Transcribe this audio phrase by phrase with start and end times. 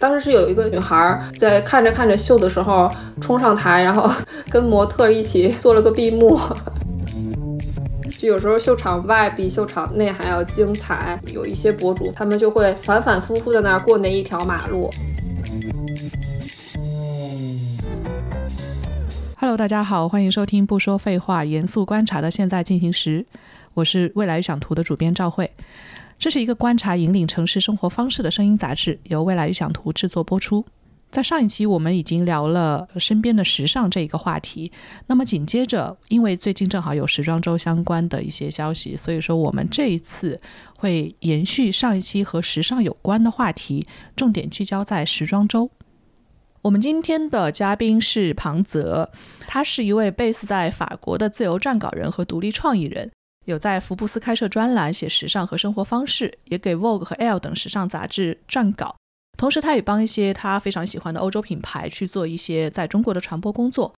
[0.00, 2.88] 当时是有一个女孩在看着看着秀的时候
[3.20, 4.08] 冲上台，然后
[4.48, 6.38] 跟模特一起做了个闭幕。
[8.18, 14.90] 就有时候秀场外比秀场内还要精彩，有一些博主他们就会反反复复在那儿过那一条马路。
[19.36, 23.24] Hello，大家好，欢迎收听不说废话、严肃观察的现在进行时，
[23.74, 25.50] 我是未来想图的主编赵慧。
[26.18, 30.64] 这是一个观察引领城市生活方式的声音杂志，由未来预想图制作播出。
[31.10, 34.70] 在上一期我们已经聊了身边的时尚这一个话题，
[35.06, 40.40] 那么紧接着，因为最近正好有时装周相关的一些消息，所以说我们这一次
[40.76, 45.70] 会延续上一期和时尚有关的话题，重点聚焦在时装周。
[46.62, 49.10] 我们今天的嘉宾是庞泽，
[49.46, 53.10] 他是一位 base 在法国的自由撰稿人和独立创意人，
[53.48, 58.94] 有在福布斯开设专栏写时尚和生活方式，也给 Vogue 和 Elle 等时尚杂志撰稿。
[59.38, 63.94] 同时，他也帮一些他非常喜欢的欧洲品牌去做一些在中国的传播工作。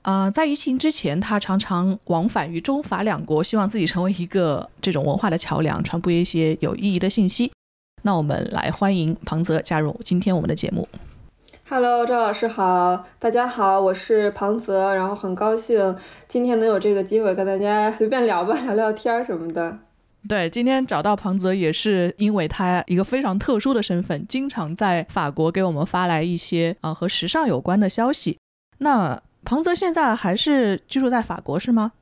[0.00, 7.52] 啊，在疫情之前，他常常往返于中法两国，希望自己成为一个这种文化的桥梁，传播一些有意义的信息。
[8.00, 10.88] 那我们来欢迎庞泽加入今天我们的节目。
[11.66, 15.96] Hello，赵老师好，大家好，我是庞泽，然后很高兴
[16.28, 19.78] 今天能有这个机会跟大家随便聊吧，聊聊天什么的。
[20.28, 28.38] 对，今天找到庞泽也是因为他一个非常特殊的身份，经常在法国给我们发来一些啊和时尚有关的消息。
[28.78, 31.92] 那庞泽现在还是居住在法国是吗？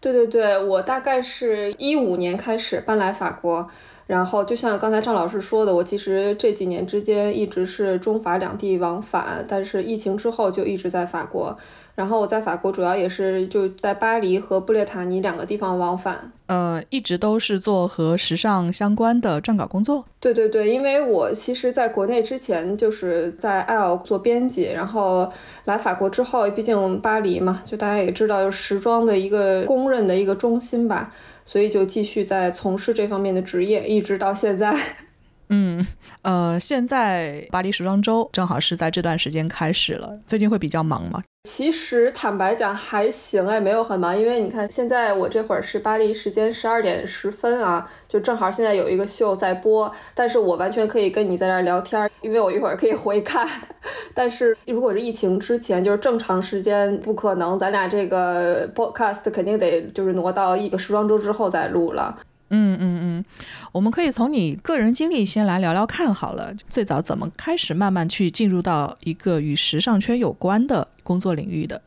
[0.00, 3.68] 对对对，我大概是一五年开始搬来法国，
[4.08, 11.56] 然后就像刚才张老师说的，我其实这几年之间一直是中法两地往返，但是疫情之后就一直在法国。
[11.94, 20.04] 然后我在法国主要也是就在巴黎和布列塔尼两个地方往返，呃，一直都是做和时尚相关的撰稿工作。
[20.20, 25.30] 对对对，因为我其实在国内之前就是在 L 做编辑，然后
[25.64, 31.12] 来法国之后，毕竟巴黎嘛，就大家也知道，就时装的一个公认的一个中心吧，
[31.48, 34.78] 所以就继续在从事这方面的职业，一直到现在。
[35.48, 35.86] 嗯，
[36.20, 41.22] 呃，现在巴黎时装周正好是在这段时间开始了，最近会比较忙吗？
[41.50, 53.48] 其实坦白讲还行哎，没有很忙，因为你看现在我这会儿是巴黎时间十二点十分啊，就正好现在有一个秀在播，但是我完全可以跟你在这儿聊天，因为我一会儿可以回看。
[54.12, 62.18] 但是如果是疫情之前，就是正常时间不可能，咱俩这个 podcast 肯定得就是挪到一个时装周之后再录了。
[62.50, 63.24] 嗯嗯嗯，
[63.72, 66.50] 我们可以从你个人经历先来聊聊看好了。
[66.70, 71.80] 最早怎么开始慢慢去进入到一个与时尚圈有关的工作领域的？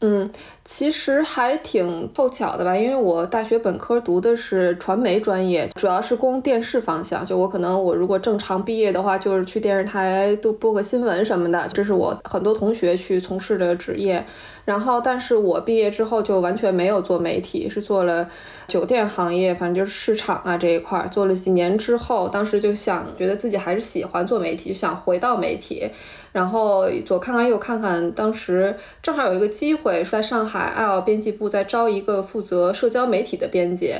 [0.00, 0.30] 嗯，
[0.62, 7.24] 其实还挺凑巧的吧，因为我大学本科读的是传媒专业，主要是攻电视方向。
[7.24, 14.22] 就我可能我如果正常毕业的话，就是去电视台都播个新闻什么的，这是我很多同学去从事的职业。
[14.66, 18.28] 然后，但是我毕业之后就完全没有做媒体，是做了
[18.66, 25.88] 酒店行业，反正就是市场啊这一块儿，做了几年之后，当时就想觉得自己还是喜欢做媒体，就想回到媒体。
[26.36, 33.94] 然后左看看右看看，当时正好有一个机会，在上海 L 编辑部在招一个负责社交媒体的编辑。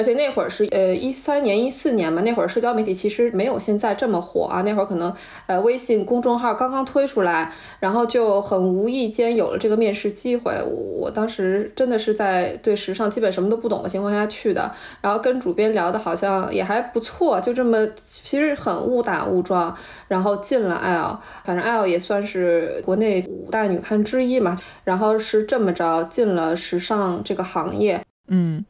[0.00, 4.62] 而且那会儿是呃一三年一四年嘛，那会儿社交媒体其实没有现在这么火啊。
[4.62, 10.58] 那会儿可能呃微信公众号刚刚推出来，然后就很无意间有了这个面试机会。
[10.64, 14.72] 我当时真的是在对时尚基本什么都不懂的情况下去的，
[15.02, 19.76] 然后跟主编聊的好像也还不错，就这么其实很误打误撞，
[20.08, 28.64] 然后进了 L，反正 L 也算是国内五大女刊之一嘛，然后是这么着进了时尚这个行业，嗯。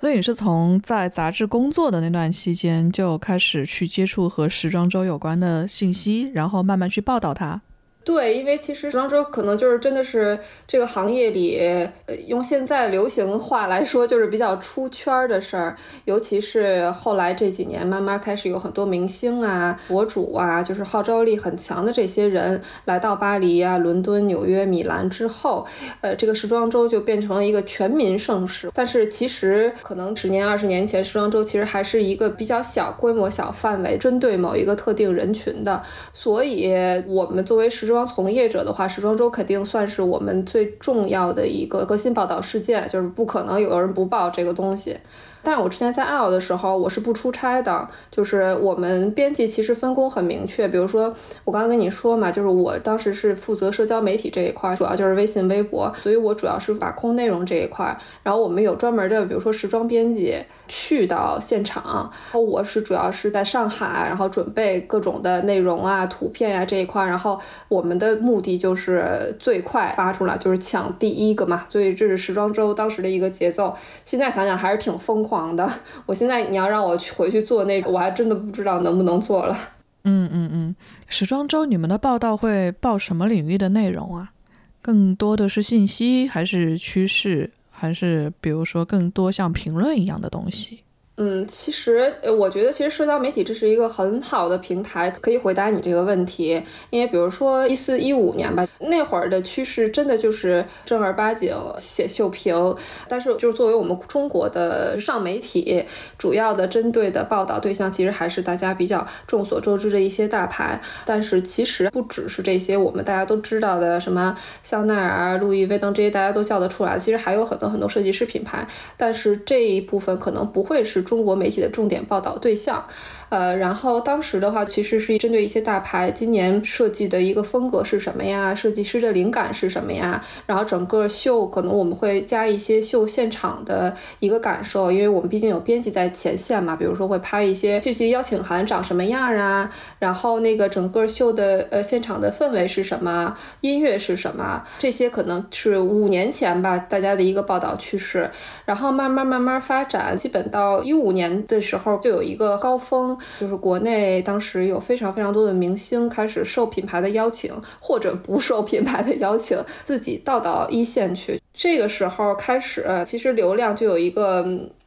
[0.00, 7.60] 所以你是从在杂志工作的那段期间就开始去接触和时装周有关的信息，然后慢慢去报道它。
[8.04, 11.58] 对，因为其实时装周可能就是真的是这个行业里，
[12.06, 15.74] 呃，用现在流行话来说，就是比较出圈的事儿。
[16.04, 25.66] 尤其是后来这几年，慢慢开始有很多明星啊、博主啊，就是号召力很强的这些人来到巴黎啊、伦敦、纽约、米兰之后，
[26.02, 28.70] 呃，这个时装周就变成了一个全民盛事。
[28.74, 35.80] 但是其实可能十年、二十年前，时装周其实还是一个比较小规模、小范围，针对某一个特定人群的。
[36.12, 36.74] 所以，
[37.06, 44.98] 我们作为时装装从业者的话，时装周肯定算是我们最重要的一个核心报道事件，就是不可能有人不报这个东西。
[45.44, 50.66] 但是我之前在 L 的时候，我是不出差的，就是我们编辑其实分工很明确。
[50.66, 51.14] 比如说
[51.44, 57.96] 我刚刚跟你说嘛，就是我当时是负责社交媒体这一块，主要就是微信、微博，所以我主要是把控内容这一块。
[58.22, 60.36] 然后我们有专门的，比如说时装编辑
[60.66, 67.06] 去到现场，我是主要是在上海，然后准备各种的内容啊、图片呀这一块。
[67.06, 67.38] 然后
[67.68, 71.66] 我们的目的就是最快发出来，就是抢第一个嘛。
[71.68, 73.74] 所以这是时装周当时的一个节奏。
[74.04, 75.33] 现在想想还是挺疯狂。
[75.34, 75.68] 忙的，
[76.06, 79.56] 我现在你要让我去回去做那个，我还真的不知道能不能做了。
[80.04, 80.76] 嗯嗯嗯，
[81.08, 84.32] 时装周你们的报道会报什么领域的内容啊？
[84.80, 90.80] 更多的是信息，还是趋势，还是比如说更多像评论一样的东西？
[91.16, 96.60] 嗯，其实呃，我觉得其实社交媒体这是一个很好的平台，可以回答你这个问题。
[96.90, 102.74] 因为比如说一四一五年吧，那会儿的趋势真的就是正儿八经写秀评。
[103.06, 105.84] 但是就是作为我们中国的上媒体，
[106.18, 110.80] 主要的针对的报道对象其实还是大家比较众所周知的一些大牌。
[111.06, 116.98] 但是其实不只是这些，我们大家都知道的什么香奈儿、路易威登这些大家都叫得出来。
[116.98, 118.66] 其实还有很多很多设计师品牌，
[118.96, 121.03] 但是这一部分可能不会是。
[121.04, 122.84] 中国媒体的重点报道对象。
[123.30, 128.54] 呃，然后当时的话，其实是针对一些大牌，今年设计的一个风格是什么呀？
[128.54, 130.22] 设计师的灵感是什么呀？
[130.46, 139.68] 然后整个秀可能我们会加一些秀现场的一个感受，因为我们毕竟有编辑在前线嘛，比如说会拍一些这些邀请函长什么样啊，
[139.98, 148.30] 然后那个整个秀的呃现场的氛围是什么，音乐是什么，这些可能是五年前吧大家的一个报道趋势，
[148.64, 153.16] 然后慢慢慢慢发展，基本到一五年的时候就有一个高峰。
[153.40, 161.40] 就是国内当时有非常非常多的明星开始受品牌的邀请，或者不受品牌的邀请，自己到到一线去。
[161.52, 164.44] 这个时候开始，其实流量就有一个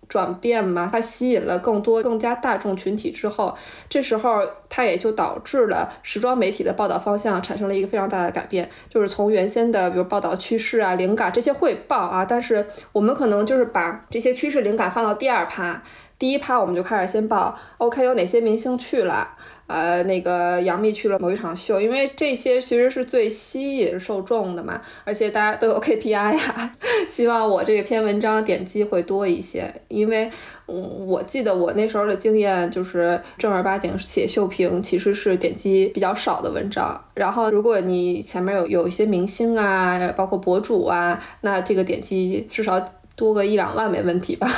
[0.08, 3.56] 转变嘛，它吸引了更多更加大众群体之后，
[3.90, 15.82] 这时候它也就导致了时装媒体的报道方向产生了一个非常大的改变，就是从原先的比如报道趋势啊、灵感这些会报啊，但是我们可能就是把这些趋势灵感放到第二趴。
[16.20, 19.28] 第一趴我们就开始先报，OK，有哪些明星去了？
[19.68, 26.72] 呃，那个杨幂去了某一场秀，因为这些其实是最吸引受众的嘛，而且大家都有 KPI 呀，
[27.10, 29.82] 希望我这篇文章点击会多一些。
[29.90, 30.32] 因为，
[30.68, 42.82] 嗯，我记得我那时候的经验就是正儿八经写秀评其实是点击比较少的文章，然后如果你前面有有一些明星啊，包括博主啊，那这个点击至少
[43.18, 44.50] 多个一两万没问题吧。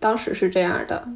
[0.00, 1.08] 当时是这样的，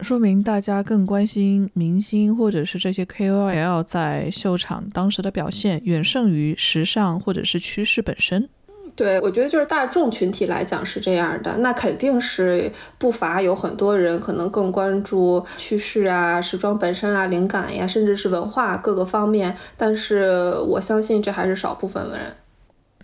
[0.00, 8.48] 说明大家更关心明星或者是这些 KOL 在秀场当时的表现，远胜于时尚或者是趋势本身。
[8.94, 19.56] 对，我觉得就是大众群体来讲是这样的，那肯定是不乏有很多人可能更关注趋势啊、时装本身啊、灵感呀，甚至是文化各个方面。
[19.78, 22.36] 但是我相信这还是少部分人。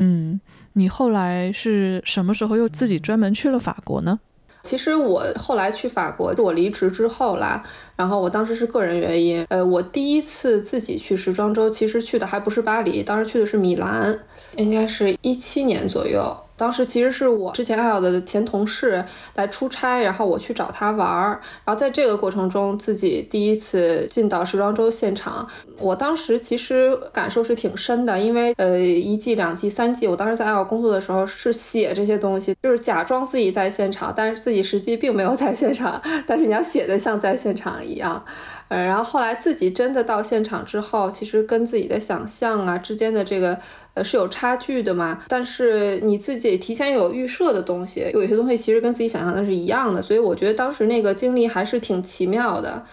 [0.01, 0.39] 嗯，
[0.75, 4.21] 你后来是什么时候又自己专门去了法国呢？
[4.63, 7.63] 其实我后来去法国，我离职之后啦，
[7.97, 14.19] 然后我当时是个人原因，呃，我第一次自己去时装周，其实去的还不是巴黎，当时去的是米兰，
[14.57, 16.37] 应该是一七年左右。
[16.59, 19.03] 当时其实是我之前爱好的前同事
[19.37, 38.25] 来出差，然后我去找他玩儿，然后在这个过程中自己第一次进到时装周现场，我当时其实感受是挺深的，因为呃一季、两季、三季，我当时在爱好工作的时候是写这些东西，就是假装自己在现场，但是自己实际并没有在现场， 但是你要写的像在现场一样。
[38.69, 43.59] 呃，然后后来自己真的到现场之后，其实跟自己的想象啊之间的这个
[44.03, 45.23] 是有差距的嘛。
[45.29, 52.85] 但是你自己提前有预设的东西，有些东西其实跟自己想象的是一样的，所以我觉得当时那个经历还是挺奇妙的。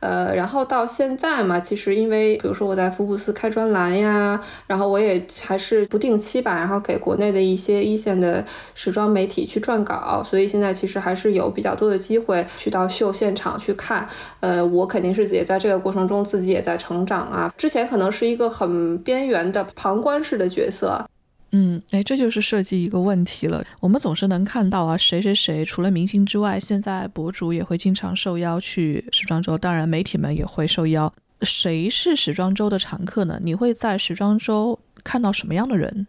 [0.00, 14.06] 呃，然后到现在嘛，其实因为比如说我在福布斯开专栏呀，然后我也还是不定期吧，然后给国内的一些一线的时装媒体去撰稿，所以现在其实还是有比较多的机会去到秀现场去看。
[14.40, 17.52] 呃，我肯定是也在这个过程中自己也在成长啊。
[17.56, 21.04] 之前可能是一个很边缘的旁观式的角色。
[21.52, 23.64] 嗯，哎，这就是设计一个问题了。
[23.80, 31.12] 我们总是能看到啊，谁谁谁除了明星之外，现在博主也会经常受邀去时装周，当然媒体们也会受邀。
[31.42, 33.38] 谁是时装周的常客呢？
[33.42, 36.06] 你会在时装周看到什么样的人？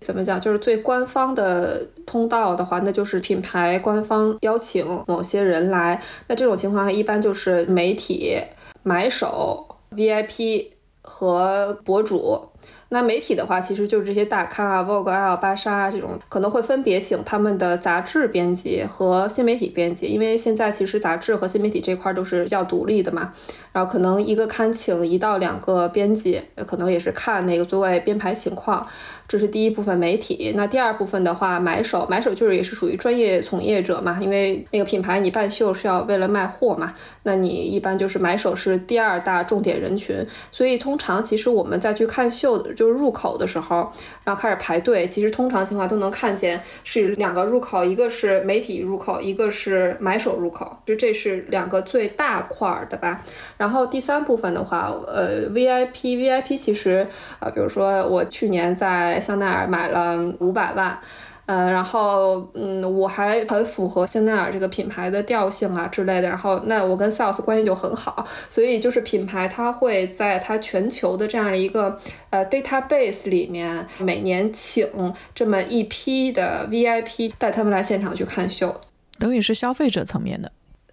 [0.00, 0.40] 怎么讲？
[0.40, 6.02] 就是最官方的通道的话，那就是品牌官方邀请某些人来。
[6.26, 8.36] 那这种情况一般就是媒体、
[8.82, 10.66] 买手、VIP
[11.02, 12.49] 和博主。
[12.92, 23.32] 那媒体的话，其实就是这些大咖啊，Vogue、L、芭莎啊这种，可能会分别请他们的杂志编辑和新媒体编辑，因为现在其实杂志和新媒体这块都是要独立的嘛。
[23.72, 28.86] 然后可能一个刊请一到两个编辑，可能也是看那个座位编排情况。
[29.28, 30.52] 这是第一部分媒体。
[30.56, 36.92] 那第二部分的话，买手，买手就是也是属于专业从业者嘛，因为那个品牌你办秀是要为了卖货嘛。
[37.22, 40.16] 那你一般就是买手是第二大重点人群，
[40.50, 42.74] 所以通常其实我们再去看秀的。
[42.74, 43.92] 就是入口的时候，
[44.24, 45.06] 然后开始排队。
[45.06, 53.22] 其实通常情况都能看见是两个入口，一个是媒体入口，一个是买手入口，就这是两个最大块儿的吧。
[53.60, 57.06] 然后第三部分的话，呃，VIP，VIP 其实
[57.38, 60.98] 啊，比如说我去年在香奈儿买了五百万。
[61.44, 66.28] 呃，然后嗯，我还很符合香奈儿这个品牌的调性啊之类的。
[66.28, 71.98] 然后那我跟 sales 关系就很好，所以就是品牌它会在它全球的这样的一个
[72.30, 74.86] 呃 database 里面，每年请
[75.34, 78.80] 这么一批的 VIP 带他们来现场去看秀，
[79.18, 80.52] 等于是消费者层面的。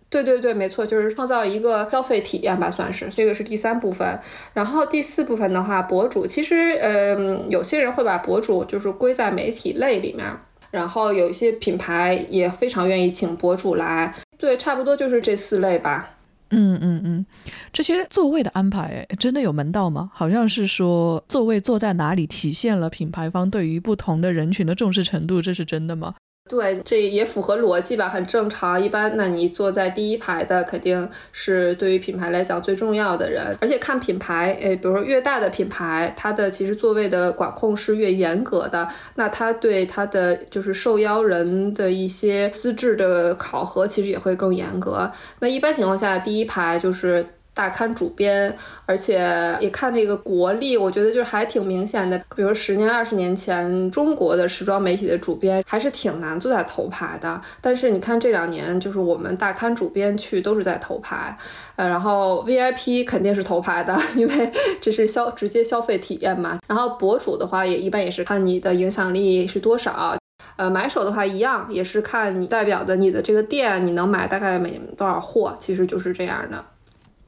[0.10, 4.20] 对对对，没错，就是创造一个消费体验吧，算是这个是第三部分。
[4.54, 10.26] 然后第四部分的话，博主其实嗯，有些人会把博主就是归在媒体类里面。
[10.70, 16.10] 然后有一些品牌也非常愿意请博主来，对，差不多就是这四类吧。
[16.50, 17.26] 嗯嗯嗯，
[17.72, 20.12] 这些座位的安排真的有门道吗？
[20.14, 26.16] 好像是说座位坐在哪里体现了品牌方对于不同的人群的重视程度，这是真的吗？
[26.48, 28.82] 对，这也符合逻辑吧，很正常。
[28.82, 33.58] 一般，那你坐在第一排的肯定是对于品牌来讲最重要的人。
[33.62, 45.12] 而且看品牌，诶，比如说越大的品牌，它的其实座位的管控是越严格的，那它对它的就是受邀人的一些资质的考核其实也会更严格。
[45.40, 47.26] 那一般情况下，第一排就是。
[47.58, 52.16] 大刊主编，而且也看那个国力，我觉得就是还挺明显的。
[52.36, 57.42] 比如十年、二十年前，中国的时装媒体的主编还是挺难坐在头排的。
[57.60, 61.36] 但是你看这两年，就是我们大刊主编去都是在头排，
[61.76, 66.60] 呃， 然后 VIP 肯定是头排的，因为这是消直接消费体验嘛。
[66.68, 70.16] 然后博主的话，也一般也是看你的影响力是多少。
[70.58, 76.64] 呃，买手的话一样，也是看你代表的你的这个店，你能买大概每多少货，其实就是这样的。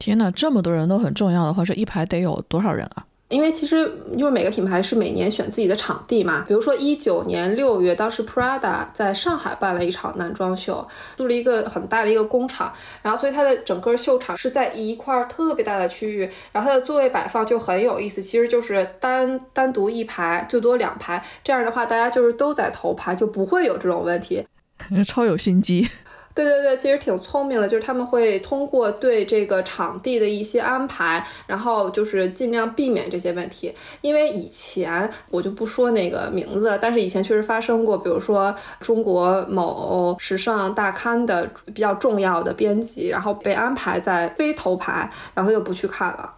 [0.00, 3.06] 天呐，这么多人都很重要的话，这一排得有多少人啊？
[3.28, 10.84] 因为其实因为每个品牌是每年选自己的场地嘛，比如说一九年六月，当时 Prada 在上海办了一场男装秀，
[11.16, 24.44] 租了一个很大的一个工厂，然后所以它的整个秀场是在一块特别大的区域，然后它的座位摆放就很有意思，其实就是单单独一排，最多两排，这样的话大家就是都在头排，就不会有这种问题，
[25.06, 25.88] 超有心机。
[26.32, 33.74] 对对对，其实挺聪明的，就是他们会通过对这个场地的一些安排，然后就是尽量避免这些问题。
[34.00, 46.32] 因为以前我就不说那个名字了，但是以前确实发生过，比如说中国某时尚大刊的比较重要的编辑，然后被安排在非头牌，然后就不去看了，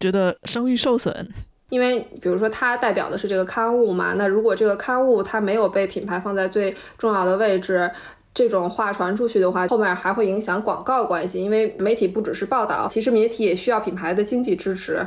[0.00, 1.28] 觉得声誉受损。
[1.70, 7.90] 因为比如说他代表的是这个刊物嘛，那如果这个刊物它没有被品牌放在最重要的位置。
[8.38, 15.04] 这种话传出去的话，后面还会影响广告关系，因为媒体不只是报道，其实媒体也需要品牌的经济支持。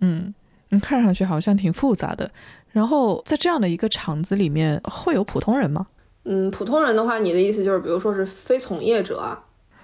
[0.00, 0.34] 嗯，
[0.68, 2.30] 你看上去好像挺复杂的。
[2.72, 5.86] 然后在这样的一个场子里面，会有普通人吗？
[6.24, 9.38] 嗯，普通人的话，你的意思就是，比如说是非从业者。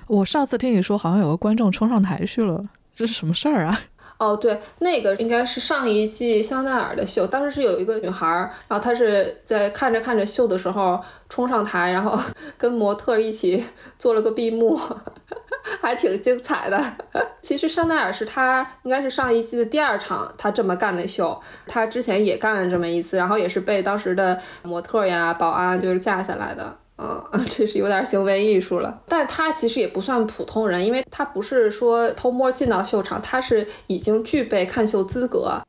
[0.06, 2.62] 我上次听你说，好像有个观众冲上台去了，
[2.94, 3.80] 这是什么事儿啊？
[4.16, 12.18] 哦，对，那个应该是上一季香奈儿的秀，当时是有一个女孩儿，然后她是在看着看着秀的时候冲上台，然后
[12.56, 13.62] 跟模特一起
[13.98, 14.78] 做了个闭幕，
[15.82, 16.80] 还挺精彩的。
[17.42, 26.78] 其实香奈儿是她应该是上一季的第二场她这么干的秀，她之前也干了这么一次，然后也是被当时的模特呀、保安就是架下来的。
[26.96, 35.60] 嗯， 这是有点行为艺术了，但是他其实也不算普通人，因为他不是说偷摸进到秀场，他是已经具备看秀资格。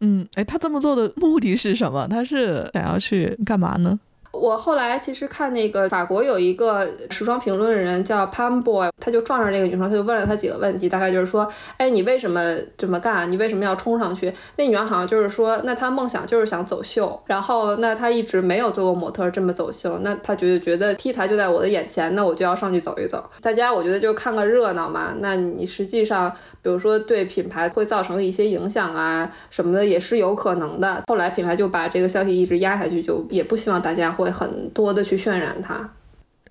[0.00, 2.06] 嗯，哎，他这么做的目的是什么？
[2.08, 3.98] 他是想要去干嘛呢？
[4.34, 13.30] 我后来其实看那个法国有一个时装评论人叫 Pam Boy，他就撞上这个女生，他就问了她几个问题，大概就是说，哎，你为什么这么干？
[13.30, 14.32] 你为什么要冲上去？
[14.56, 23.24] 那女孩好像就是说，那她梦想就是想走秀，然后那她一直没有做过模特这么走秀，那她觉得觉得 T 台就在我的眼前，那我就要上去走一走。
[23.40, 26.30] 大家我觉得就看个热闹嘛，那你实际上
[26.62, 31.02] 比如说对品牌会造成一些影响啊什么的也是有可能的。
[31.06, 34.23] 后来品牌就把这个消息一直压下去，就也不希望大家会。
[34.24, 35.88] 会很多的去渲染它，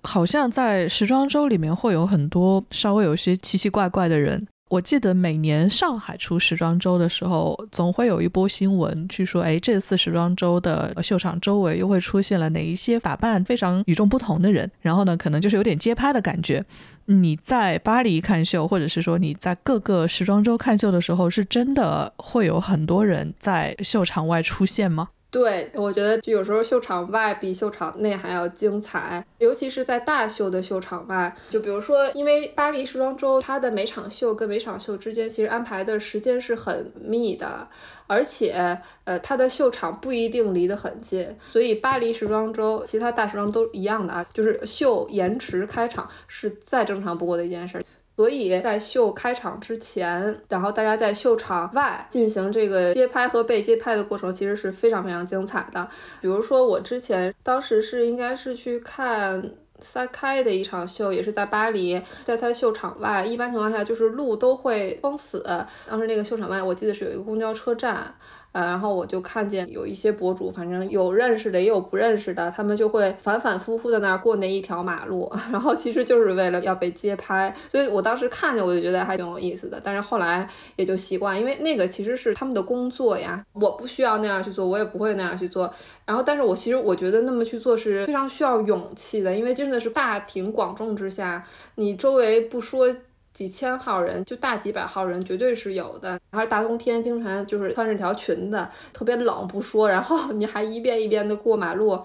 [0.02, 16.64] 好像在时装周里面会有很多稍微有些奇奇怪怪的人，我记得每年上海出时装周的时候，总会有一波新闻去说，哎，这次时装周的秀场周围又会出现了哪一些打扮非常与众不同的人，然后呢，可能就是有点街拍的感觉。
[17.06, 25.08] 你在巴黎看秀，或者是说你在各个时装周看秀的时候，是真的会有很多人在秀场外出现吗？
[25.34, 31.34] 对，我觉得就有时候秀场外比秀场内还要精彩，尤其是在大秀的秀场外。
[31.50, 37.66] 就比如说，因为巴黎时装周，它的每场秀跟每场秀之间其实安排的时间是很密的，
[38.06, 47.84] 而且呃，它的秀场不一定离得很近，所以巴黎时装周其他大时装都一样的啊，就是秀延迟开场是再正常不过的一件事。
[48.16, 55.88] 所以在秀开场之前，然后大家在秀场外进行这个街拍和被街拍的过程，其实是非常非常精彩的。
[56.20, 65.44] 比如说我之前当时是应该是去看撒开的一场秀，也是在巴黎，在他秀场外，一般情况下就是路都会封死。
[65.86, 68.14] 当时那个秀场外，我记得是有一个公交车站。
[68.54, 77.52] 呃，然后我就看见有一些博主，反正有认识的，也有不认识的，他们就会反反复复在那儿过那一条马路， 然后其实就是为了要被街拍。
[77.68, 79.80] 所以我当时看见，我就觉得还挺有意思的。
[79.82, 85.68] 但是后来也就习惯，因为那个其实是他们的工作呀，我不需要那样去做，我也不会那样去做。
[86.06, 91.44] 然后，但是我其实我觉得那么去做是非常需要勇气的，因为真的是大庭广众之下，
[91.74, 92.86] 你周围不说。
[93.34, 96.18] 几千号人，就大几百号人，绝对是有的。
[96.30, 102.00] 然后大冬天，经常就是穿着条裙子，特别冷不说，然后你还一遍一遍的过马路，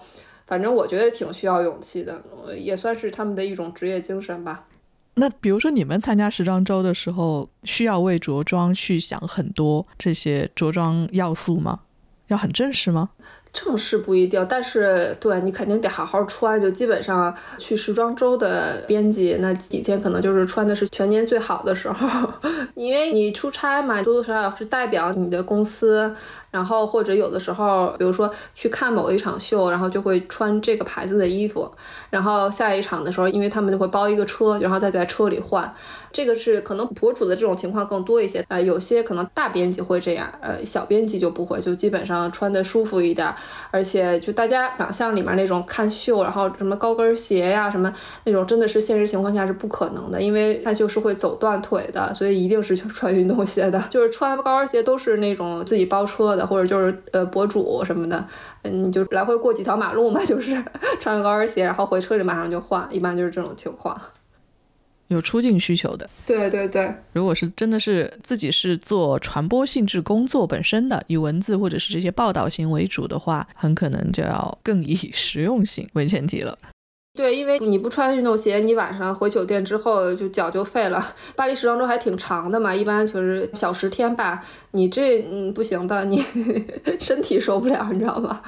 [0.46, 2.20] 反正我觉得挺需要勇气的，
[2.54, 4.66] 也算是他们的一种职业精神吧。
[5.14, 11.80] 那比如说你们参加时装周的时候，需要为着装去想很多这些着装要素吗？
[12.28, 13.10] 要很正式吗？
[13.52, 16.60] 正式不一定，但是对你肯定得好好穿。
[16.60, 22.32] 就基本上去时装周的编辑那几天，可能就是穿的是全年最好的时候，
[22.74, 26.14] 因为你出差嘛，多多少少是代表你的公司。
[26.50, 31.70] 然后或者有的时候，比如说去看某一场秀，然后就会穿这个牌子的衣服。
[32.10, 35.72] 然后下一场的时候，因为他们就会包一个车，然后再在车里换。
[36.10, 38.44] 这个是可能博主的这种情况更多一些。
[38.48, 43.32] 呃，有些可能大编辑会这样，呃，小编辑就不会，就基本上穿的舒服一点。
[43.70, 47.90] 而且就大家想象里面那种看秀，然后什么高跟鞋呀，什么
[48.24, 53.80] 那种，真的是现实情况下是不可能的，因为看秀是会走断腿的，所以一定是穿运动鞋的。
[53.88, 56.50] 就是穿高跟鞋都是那种自己包车的。
[56.50, 58.26] 或者就是呃博主什么的，
[58.62, 60.60] 嗯，你就来回过几条马路嘛，就是
[60.98, 63.96] 穿个高跟鞋，然后回车里马上就换，一般就是这种情况。
[65.10, 66.92] 有出镜需求的，对对对。
[67.12, 76.56] 如果是真的是自己是做传播性质工作本身的，以文字或者是这些报道型为主的话，很可能就要更以实用性为前提了。
[77.18, 81.04] 对，因为你不穿运动鞋，你晚上回酒店之后就脚就废了。
[81.34, 84.40] 巴黎时装周还挺长的嘛，一般就是小十天吧。
[84.70, 86.22] 你这嗯不行的，你
[87.00, 88.40] 身体受不了，你知道吗？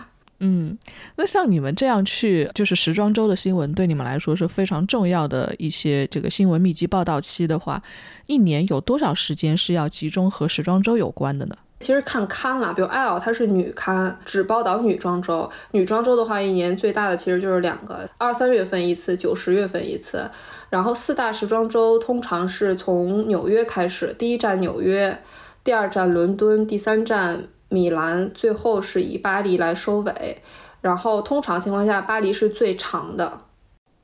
[0.45, 0.77] 嗯，
[1.15, 7.81] 那像你们这样去，就是时装周的新闻，对你们来说是非常重要的一些这个新闻密集报道期的话，
[8.27, 11.55] 一年有多少时间是要集中和时装周有关的呢？
[11.79, 15.51] 其实看刊了，比如《L》它是女刊，只报道女装周。
[15.73, 20.31] 女装周的话，一年最大的其实就是两个，二三月份一次，九十月份一次。
[20.71, 25.21] 然后四大时装周通常是从纽约开始，第一站纽约，
[25.65, 30.43] 第二站伦敦，第三站米兰，最后是以巴黎来收尾。
[30.81, 33.41] 然后通常情况下，巴黎是最长的。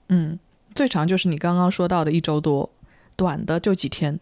[0.09, 0.39] 嗯，
[0.75, 2.71] 最长就是你刚刚说到的一周多，
[3.17, 4.19] 短的就几天。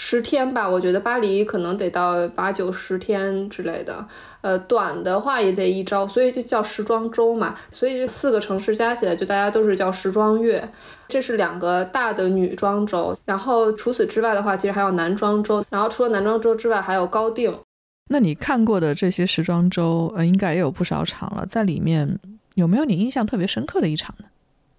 [0.00, 4.06] 十天吧，我觉得巴黎可能得到八九十天之类的，
[4.42, 7.52] 呃，短的话也得一周，所以就叫时装周嘛。
[7.68, 10.66] 所以这四个城市加起来，就大家都是叫时装月。
[11.08, 15.64] 这是两个大的女装周，然后除此之外的话，其实还有男装周。
[15.68, 17.58] 然后除了男装周之外，还有高定。
[18.08, 22.18] 那你看过的这些时装周，呃，应该也有不少场了，在里面
[22.54, 24.24] 有没有你印象特别深刻的一场呢？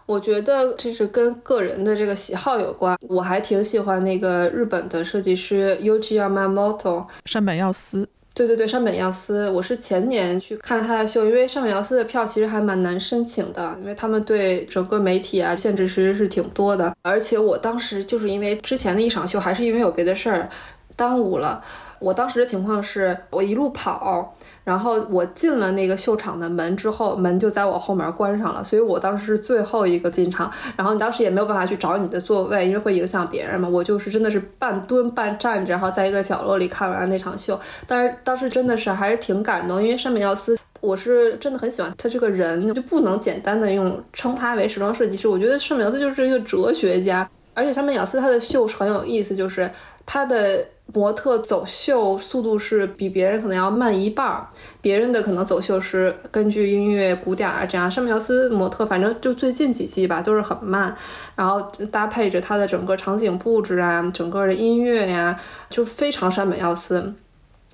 [0.06, 2.98] 我觉得这是跟个人的这个喜好有关。
[3.02, 8.10] 我还挺喜欢那个日本的设计师 Yuji Yamamoto，山本耀司。
[8.34, 9.48] 对对对，山本耀司。
[9.52, 16.96] 我是前年去看了他的秀，因为山本耀司的票其实还蛮难申请的，因为他们对整个媒体啊限制其实是挺多的。
[17.04, 20.50] 而且我当时就是因为之前的一场秀，还是因为有别的事儿
[20.96, 21.64] 耽误了。
[22.00, 24.36] 我当时的情况是我一路跑。
[24.66, 30.52] 然后我进了那个秀场的门之后，门就在我后面关上了，所以我当时是最后一个进场。
[30.78, 33.68] 然后你当时也没有办法去找你的座位，因为会影响别人嘛。
[33.68, 37.60] 我就是真的是半蹲半站着，然后在一个角落里看完了那场秀。
[37.88, 45.28] 但是当时真的是还是挺感动，因为山本耀司，我是真的很喜欢他这个人，就不能简单的用称他为时装设计师。
[45.28, 49.68] 我觉得山本耀司就是一个哲学家，而且山本耀司他的秀是很有意思，就是。
[50.12, 54.48] 他的模特走秀速度是比别人可能要慢一半儿，
[54.82, 60.96] 别人的可能走秀是根据音乐鼓点儿这样，山本耀司模特反正就最近几季吧都是很慢，
[61.36, 67.14] 然后搭配着他的整个场景布置啊，整个的音乐呀，就非常山本耀司。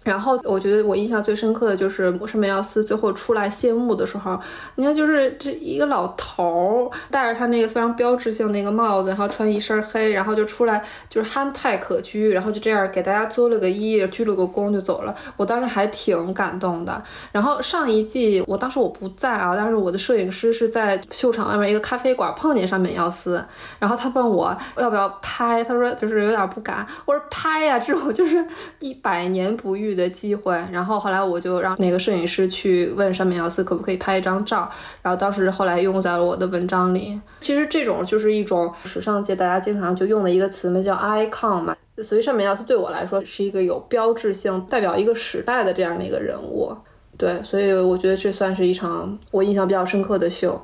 [0.05, 4.39] 然后我觉得我印象最深刻的就是山本耀司最后出来谢幕的时候，
[4.75, 15.15] 你看就是这一个老头儿戴着他那个非常标志性那个帽子，然后穿一身黑，然后就出来就是憨态可掬，然后就这样给大家作了个揖，鞠了个躬就走了。
[15.35, 17.03] 我当时还挺感动的。
[17.31, 23.43] 然后上一季我当时我不在啊，但是我的摄影师是在秀场外面一个咖啡馆碰见上本耀司，
[23.79, 28.45] 然后他问我要不要拍，他说就是有点不敢，我说拍呀，这种就是
[28.77, 29.94] 一百年不遇。
[29.95, 34.69] 的机会，然后后来我就让那个摄影师去问山本耀司可不可以拍一张照，
[35.01, 37.19] 然后当时后来用在了我的文章里。
[37.39, 41.75] 其实这种就是一种时尚界大家经常就用的一个词嘛，叫 icon 嘛。
[42.03, 46.75] 所以山本耀司对我来说是一个有标志性、代表一个时代的这样的一个人物。
[47.17, 50.61] 对，所以我觉得这算是一场我印象比较深刻的秀。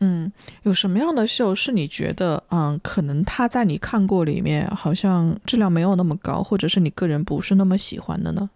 [0.00, 0.32] 嗯，
[0.64, 8.50] 有什么样的秀是你觉得，嗯，可能他在你看过里面好像质量没有那么高，或者是你个人不是那么喜欢的呢？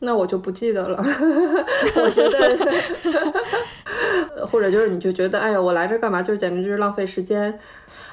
[0.00, 0.96] 那我就不记得了，
[1.96, 2.56] 我觉得，
[4.46, 6.22] 或者就是你就觉得，哎呀，我来这干嘛？
[6.22, 7.58] 就是简直就是浪费时间。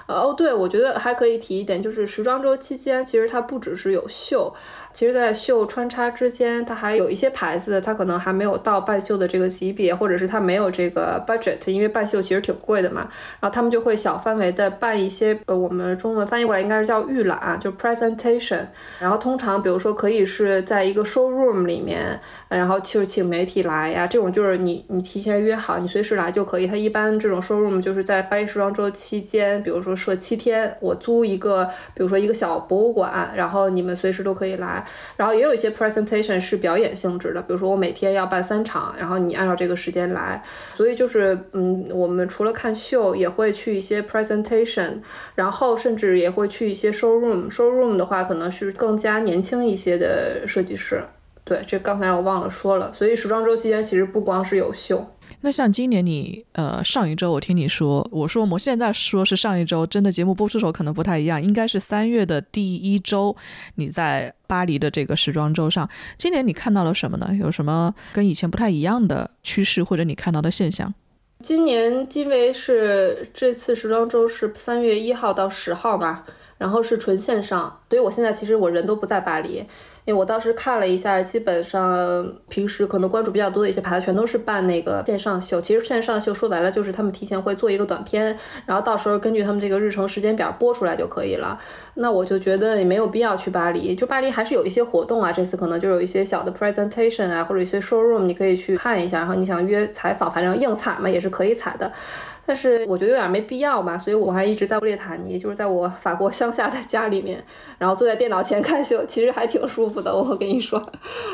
[0.08, 4.54] 哦，对，我觉得还可以提一点，就是时装周期间，其实它不只是有秀。
[4.94, 13.02] 其实，在秀穿插之间，它还有一些牌子，它可能还没有到半秀的这个级别，或者是它没有这个 budget，因为半秀其实挺贵的嘛。
[13.42, 18.66] 然后他们就会小范围的办一些，呃，我们中文翻译过来应该是叫预览，就 presentation。
[19.00, 26.68] 然后通常，比如说可以是在一个 showroom 里面，然后就请媒体来呀，这种就是你你提前约好，你随时来就可以。
[26.68, 34.86] 它一般这种 showroom 就是在巴黎时装周期间，比如说设七天，我租一个，比如说一个小博物馆，然后你们随时都可以来。
[35.16, 40.44] 然后也有一些 presentation 是表演性质的，比如说我每天要办三场，然后你按照这个时间来。
[40.74, 45.00] 所以就是，嗯，我们除了看秀，也会去一些 presentation，
[45.36, 47.50] 然后甚至也会去一些 showroom。
[47.50, 51.04] showroom 的话，可能是更加年轻一些的设计师。
[51.44, 52.92] 对，这刚才我忘了说了。
[52.92, 55.06] 所以时装周期间其实不光是有秀。
[55.46, 63.36] 那像今年你呃上一周我听你说，我说我们现在说是上一周，真的节目播出时候可能不太一样，应该是三月的第一周，
[63.76, 67.30] 你在巴黎的这个时装周上，今年你看到了什么呢？
[67.40, 70.92] 有什么跟以前不太一样的趋势或者你看到的现象？
[71.44, 76.24] 今年因为是这次时装周是三月一号到十号吧，
[76.58, 79.66] 然后是纯线上，所以我现在其实我人都不在巴黎。
[80.06, 85.60] 因为我当时看了一下，基本上平时可能关注比较多的一些牌子，全都是办那个线上秀。
[85.60, 88.38] 其实线上秀说白了就是他们提前会做一个短片，
[88.68, 91.58] 然后到时候根据他们这个日程时间表播出来就可以了。
[91.96, 95.32] 那我就觉得也没有必要去巴黎，就巴黎还是有一些活动啊。
[95.32, 99.18] 这次可能就有一些小的 presentation 啊，或者一些 showroom，你可以去看一下。
[99.18, 101.92] 然后你想约采访，反正硬采嘛也是可以采的。
[102.46, 107.44] 但是我觉得有点没必要吧，所以我还一直在布列塔尼，就是在我法国乡下的家里面，
[107.80, 110.16] 然后坐在电脑前看秀，其实还挺舒服的。
[110.16, 110.82] 我跟你说，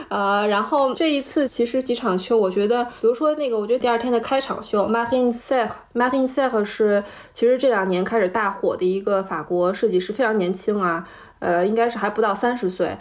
[0.09, 11.05] 呃，然后这一次其实几场秀，我觉得，比如说那个，我觉得第二天的开场秀，Marine Serre，Marine Serre 是其实这两年开始大火的一个法国设计师，非常年轻啊，
[11.39, 12.97] 呃，应该是还不到三十岁。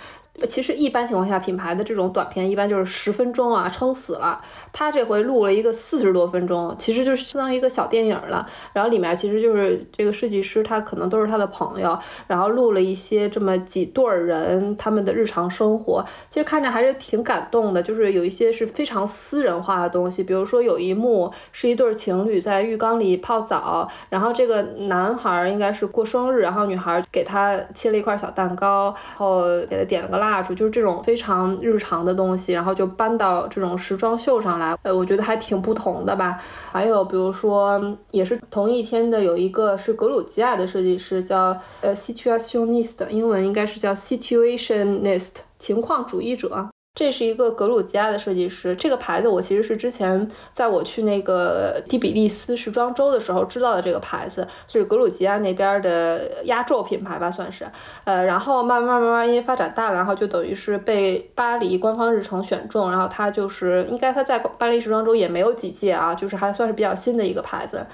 [0.46, 4.40] 其实一般情况下，品牌的这种短片一般就是十分钟啊，撑死了。
[4.72, 8.46] 他这回录了一个四十多分钟，其实就是相当于一个小电影了。
[8.72, 16.04] 然后里面其实就是这个设计师，他可能都是他的朋友，然后录了一些这么几对儿人他们的日常生活。
[16.28, 30.29] 其实看着还是挺感动的，就是有一些是非常私人化的东西，比如说有一幕是一对情侣在浴缸里泡澡，然后这个男孩应该是过生日，然后女孩给他切了一块小蛋糕，然后给他点了个蜡。
[30.30, 36.40] 蜡烛就是这种非常日常的东西，然后就搬到这种时装秀上来，呃，我觉得还挺不同的吧。
[36.70, 46.68] 还有比如说，也是同一天的，有一个是格鲁吉亚的设计师，叫呃 situationist，英文应该是叫 situationist，情况主义者。
[46.92, 57.64] 这是一个格鲁吉亚的设计师，这个牌子我其实是之前在我去那个第比利斯时装周的时候知道的这个牌子，是格鲁吉亚那边的压轴品牌吧，算是。
[58.04, 67.86] 呃，然后慢慢慢慢因为发展大了，然后就等于是被巴黎官方日程选中，然后它就是应该它在巴黎时装周也没有几届啊，就是还算是比较新的一个牌子。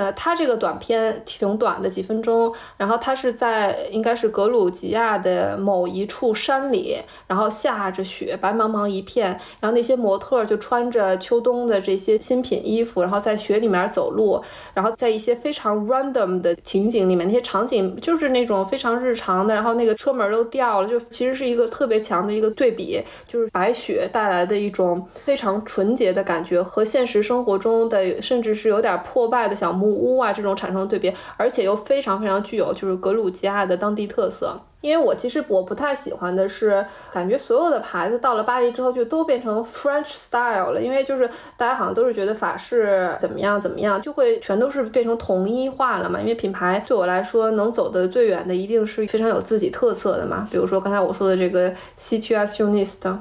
[0.00, 2.50] 呃，它这个短片挺短的，几分钟。
[2.78, 9.38] 然后它是在应该是格鲁吉亚的某一处山里，然后下着雪，白茫茫一片。
[9.60, 14.42] 然后那些模特就穿着秋冬的这些新品衣服，然后在雪里面走路。
[14.72, 19.54] 然后在一些非常 random 的情景里面，那些场景就是那种非常日常的。
[19.54, 34.58] 然后那个车门都掉了，就其实是一个特别强的一个对比，就是白雪带来的一种非常纯洁的感觉和现实生活中的甚至是有点破败的小木屋啊这种产生对比，而且又非常非常具有就是格鲁吉亚的当地特色。
[34.80, 46.18] 因为我其实我不太喜欢的是，感觉所有的牌子到了巴黎之后就都变成 French style 了，因为就是大家好像都是觉得法式怎么样怎么样，就会全都是变成统一化了嘛。
[46.18, 50.48] 因为品牌对我来说能走得最远的一定是非常有自己特色的嘛。
[50.50, 53.18] 比如说刚才我说的这个 Situationist，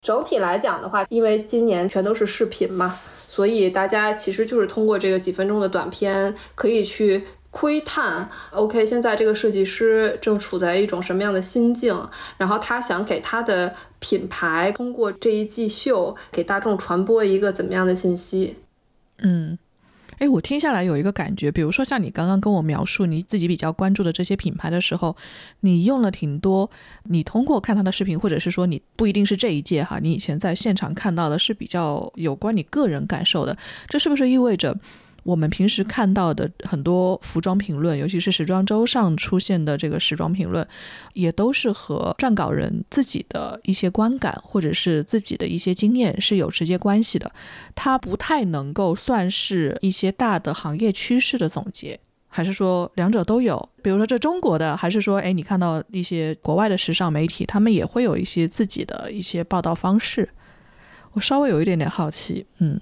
[0.00, 2.98] 整体来讲的话，因为今年全都是视频嘛，
[3.34, 7.24] 所以大家其实就是通过这个几分钟的短片可以去。
[7.56, 11.96] 窥探，OK，现在这个设计师正处在一种什么样的心境？
[12.36, 18.56] 然后他想给他的品牌通过这一季秀给大众传播一个怎么样的信息？
[19.18, 19.56] 嗯，
[20.18, 25.16] 哎，我听下来有一个感觉，比如说像你刚刚跟我描述你自己比较关注的这些品牌的时候，
[25.60, 26.70] 你用了挺多，
[27.04, 33.56] 你通过看他的视频，或者是说你不一定是这一届哈，你以前在现场看到的是比较有关你个人感受的，
[33.88, 34.76] 这是不是意味着？
[35.24, 40.66] 我们平时看到的很多服装评论，尤其是时装周上出现的这个时装评论，
[41.14, 47.32] 也都是和撰稿人自己的一些观感或者是自己的一些经验是有直接关系的。
[47.74, 53.68] 它不太能够算是一些大的行业趋势的总结，还是说两者都有？
[53.82, 60.28] 比如说这中国的，还是说，哎，你看到一些国外的时尚媒体，他们也会有一些自己的一些报道方式。
[61.12, 62.78] 我稍微有一点点好奇，嗯。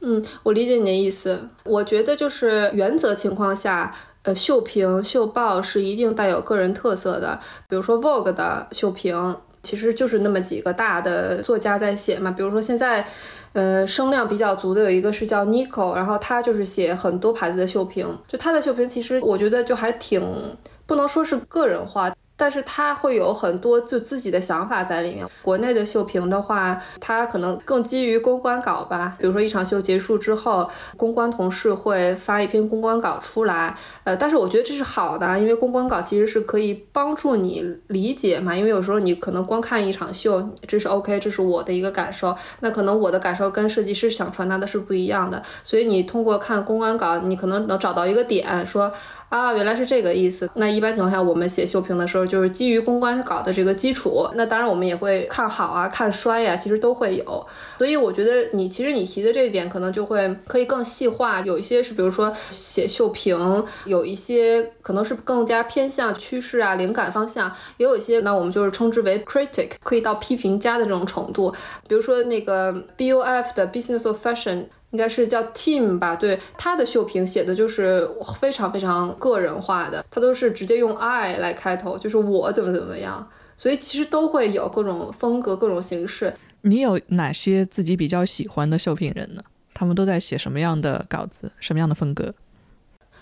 [0.00, 1.40] 嗯，我理解你的意思。
[1.64, 7.38] 我觉得就是原则情况下，呃，秀评秀报是一定带有个人特色的。
[7.68, 12.30] 比如说 Vogue 的秀评，其实就是那么几个大的作家在写嘛。
[12.30, 13.06] 比如说现在，
[13.54, 18.06] 呃，声量比较足的有一个是叫 Nico，然后他就是写很多牌子的秀评。
[18.28, 20.56] 就他的秀评，其实我觉得就还挺
[20.86, 22.14] 不能说是个人化。
[22.38, 25.26] 但是他会有很多就自己的想法在里面。
[25.42, 29.16] 国内的秀评的话，他可能更基于公关稿吧。
[29.18, 33.76] 比如说一场秀结束之后，公关同事会发一篇公关稿出来。
[34.04, 38.54] 呃，但是我觉得这是好的，因为公关稿其实是可以帮助你理解嘛。
[38.54, 42.32] 因为有时候你可能光看一场秀，这是 OK，这是我的一个感受。
[42.60, 45.42] 那可能我的感受跟设计师想传达的是不一样的。
[45.64, 48.92] 所以你通过看公关稿，你可能能找到一个点，说。
[49.28, 50.48] 啊，原来是这个意思。
[50.54, 54.26] 那一般情况下，我们写秀评的时候，就是基于公关稿的这个基础。
[54.34, 57.46] 那当然，我们也会看好啊，看衰呀，其实都会有。
[57.76, 61.42] 所以我觉得你其实你提的这一点，可能就会可以更细化。
[61.42, 71.54] 有一些是，比如说写秀评，有一些可能是更加偏向趋势啊、灵感方向，也有一些那我们就是称之为 critic，可以到批评家的这种程度。
[71.86, 74.64] 比如说那个 B O F 的 Business of Fashion。
[74.90, 86.34] 应该是叫 Team 吧，对他的秀评写的就是非常非常个人化的，他都是直接用 I 来开头，就是我怎么怎么样，所以其实都会有各种风格、各种形式。
[86.62, 89.42] 你有哪些自己比较喜欢的秀评人呢？
[89.74, 92.34] 他们都在写什么样的稿子，什么样的风格？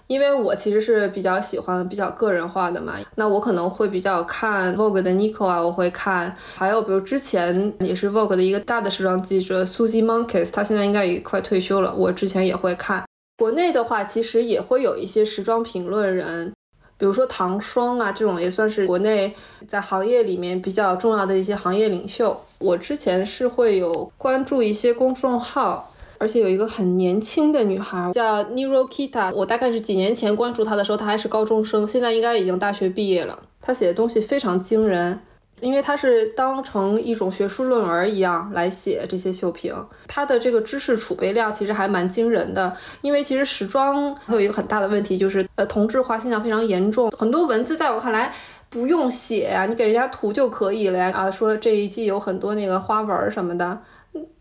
[0.08, 13.04] 因为我其实是比较喜欢比较个人化的嘛，那我可能会比较看 Vogue 的 Nico 啊，我会看，还有比如之前也是 Vogue 的一个大的时装记者 Susie Monkes，他现在应该也快退休了，我之前也会看。
[13.36, 16.52] 国内的话，其实也会有一些时装评论人，
[16.96, 19.34] 比如说唐双啊，这种也算是国内
[19.66, 22.40] 在行业里面比较重要的一些行业领袖。
[22.60, 25.92] 我之前是会有关注一些公众号。
[26.18, 33.38] 而且有一个很年轻的女孩叫 Nirokita，我大概是几年前关注她的时候，她还是高中生，现在应该已经大学毕业了。
[33.60, 35.18] 她写的东西非常惊人，
[35.60, 39.74] 因为她是当成一种学术论文一样来写这些秀评。
[40.06, 48.32] 她的这个知识储备量其实还蛮惊人的，因为其实时装还有一个很大的问题就是，呃，同质化现象非常严重，很多文字在我看来
[48.70, 51.10] 不用写呀，你给人家图就可以了呀。
[51.12, 53.78] 啊，说这一季有很多那个花纹什么的。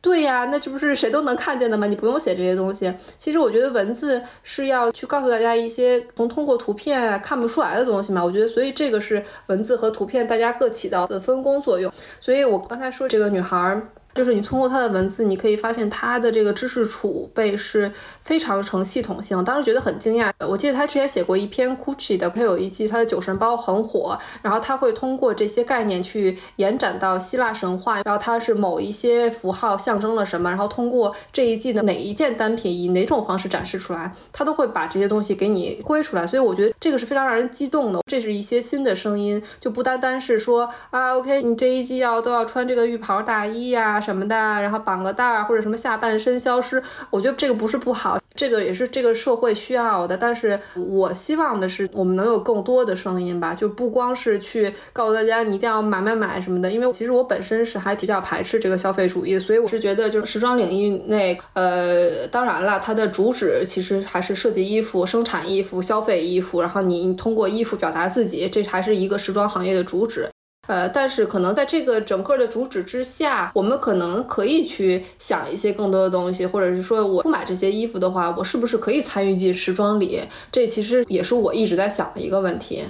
[0.02, 1.88] 对呀，那这不是谁都能看见的吗？
[1.88, 2.94] 你不用写这些东西。
[3.18, 8.24] 其实我觉得文字是要去告诉大家一些从通过图片看不出来的东西嘛。
[8.24, 11.92] 我觉得，所以这个是文字和图片大家各起到的分工作用。
[12.20, 13.82] 所以我刚才说这个女孩，
[14.16, 17.92] 就是你通过他的文字，你可以发现他的这个知识储备是
[18.24, 19.44] 非常成系统性。
[19.44, 20.32] 当时觉得很惊讶。
[20.48, 36.26] 我记得他之前写过一篇 Gucci 的，他有一季他的酒神包很火，然后他会通过这些概念去延展到希腊神话，然后它是某一些符号象征了什么，然后通过这一季的哪一件单品以哪种方式展示出来，他都会把这些东西给你归出来。
[36.26, 38.00] 所以我觉得这个是非常让人激动的。
[38.10, 44.00] 这是一些新的声音，就不单单是说啊，OK，你这一季要都要穿这个浴袍大衣呀。
[44.06, 50.16] 什么的，然后绑个带儿或者什么下半身消失，我觉得这个不是不好，这个也是这个社会需要的。
[50.16, 56.70] 但是我希望的是，我们能有更多的声音吧，就不光是去告诉大家你一定要买买买什么的。
[56.70, 70.30] 因为其实我本身是还比较排斥这个消费主义，所以我是觉得就是时装领域内，呃，当然了，它的主旨其实还是设计衣服、生产衣服、消费衣服，然后你通过衣服表达自己，这还是一个时装行业的主旨。
[70.68, 80.22] 呃，但是可能在这个整个的主旨之下，我们可能可以去想一些更多的东西，或者是说我不买这些衣服的话，我是不是可以参与进时装里？
[80.52, 82.84] 这其实也是我一直在想的一个问题。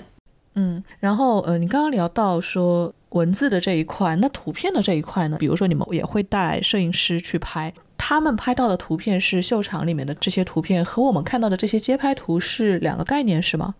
[0.56, 5.38] 嗯，然后呃，你刚刚聊到说文字的这一块，那图片的这一块呢？
[5.38, 13.76] 比如说你们也会带摄影师去拍，他们拍到的图片是秀场里面的这些图片，和我们看到的这些街拍图是两个概念，是吗？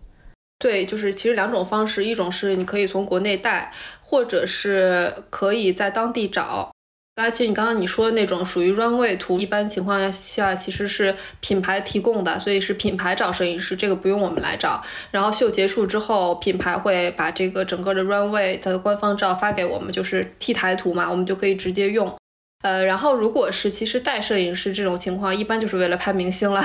[0.58, 3.70] 对，就是其实两种方式，一种是你可以从国内带，
[4.02, 6.72] 或者是可以在当地找。
[7.18, 14.82] 那其实你刚刚你说的那种属于 runway 图，一般情况下其实是品牌提供的，所以是品牌找摄影师，这个不用我们来找。
[15.10, 22.14] 然后秀结束之后，品牌会把这个整个的 runway 它的官方照发给我们，就是 T 台图嘛，我们就可以直接用。
[22.62, 26.62] 呃，然后如果是其实带摄影师这种情况，一般就是为了拍明星了。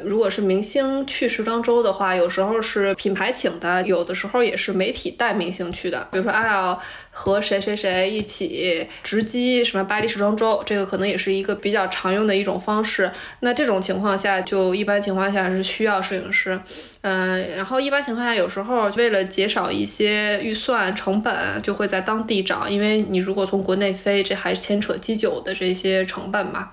[0.00, 6.06] 如果是明星去时装周的话，有时候是品牌请的，有的时候也是媒体带明星去的。
[6.10, 6.78] 比如说，阿要
[7.10, 13.10] 和谁谁谁一起直击什么巴黎时装周，这个可能也是一个比较常用的一种方式。
[13.40, 16.60] 那这种情况下，就一般情况下是需要摄影师。
[17.02, 26.72] 嗯，然后一般情况下，有时候为了减少一些预算成本，就会在当地找，因为你如果从国内飞，这还牵扯机酒的这些成本嘛。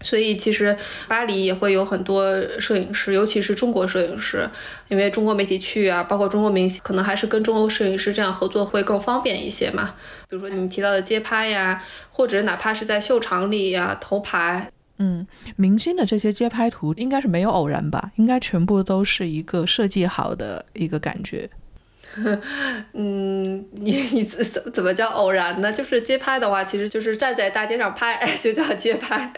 [0.00, 0.76] 所以其实
[1.08, 4.48] 巴黎也会有很多摄影师，尤其是中国摄影师，
[4.88, 9.94] 因为中国媒体去啊，包括中国明星，可能还是跟中国摄影师这样合作会更方便一些嘛。
[10.28, 18.12] 比如说你们提到的街拍呀，或者哪怕是在秀场里呀头牌，嗯，明星的这些街拍图应该是没有偶然吧？
[18.16, 21.50] 应该全部都是一个设计好的一个感觉。
[22.94, 25.72] 嗯，你你怎怎么叫偶然呢？
[25.72, 29.32] 就是街拍的话，其实就是站在大街上拍， 就叫街拍。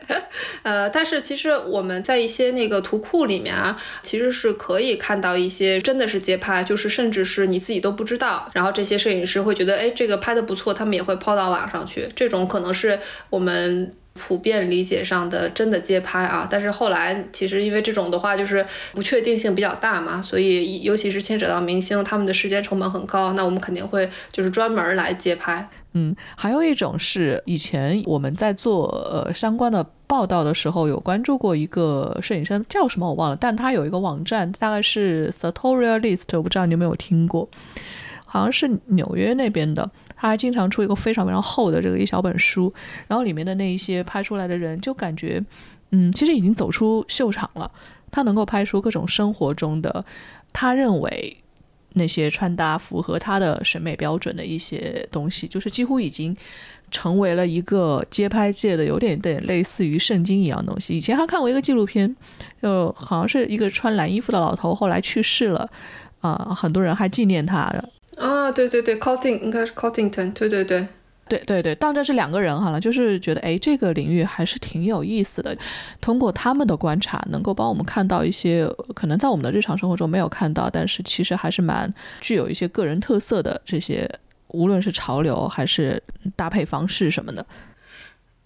[0.63, 8.51] 呃，但是其实我们在一些那个图库里面啊，其实是可以看到一些真的是街拍，就是甚至是你自己都不知道。
[8.55, 12.09] 然后这些摄影师会觉得，哎，这个拍的不错，他们也会抛到网上去。
[12.15, 12.99] 这种可能是
[13.31, 13.93] 我们。
[14.15, 25.69] 普遍理解上的真的街拍啊，但是后来其实因为这种的话就是不确定性比较大嘛，所以尤其是牵扯到明星，他们的时间成本很高，那我们肯定会就是专门来街拍。
[25.93, 37.49] 嗯，还有一种是以前我们在做呃相关的报道的时候有关注过一个摄影师叫什么我忘了，但他有一个网站，大概是 Sartorialist，我不知道你有没有听过，
[38.25, 39.91] 好像是纽约那边的。
[40.21, 42.71] 他还经常出一个非常非常厚的这个一小本书，
[43.09, 45.43] 然后里面的那一些拍出来的人，就感觉，
[45.93, 47.71] 嗯，其实已经走出秀场了。
[48.11, 50.05] 他能够拍出各种生活中的，
[50.53, 51.35] 他认为
[51.95, 56.37] 那些穿搭符合他的审美标准的一些东西，就是几乎已经
[56.91, 60.93] 成为了一个街拍界的有点点类似于圣经一样东西。
[60.93, 62.15] 以前还看过一个纪录片，
[62.61, 65.71] 就好像是一个穿蓝衣服的老头，后来去世了，
[66.21, 67.73] 啊，很多人还纪念他。
[68.53, 70.87] 对对对，Cotting 应该是 Cottington，对对对，
[71.29, 75.57] 对对对，当这是两个人好了，就是觉得哎，这个领域还是挺有意思的。
[76.01, 84.11] 通过他们的观察，能够帮我们看到一些可能在我们的日常生活中没有看到，但是其实还是蛮具有一些个人特色的这些，
[84.49, 86.03] 无论是潮流还是
[86.35, 87.45] 搭配方式什么的。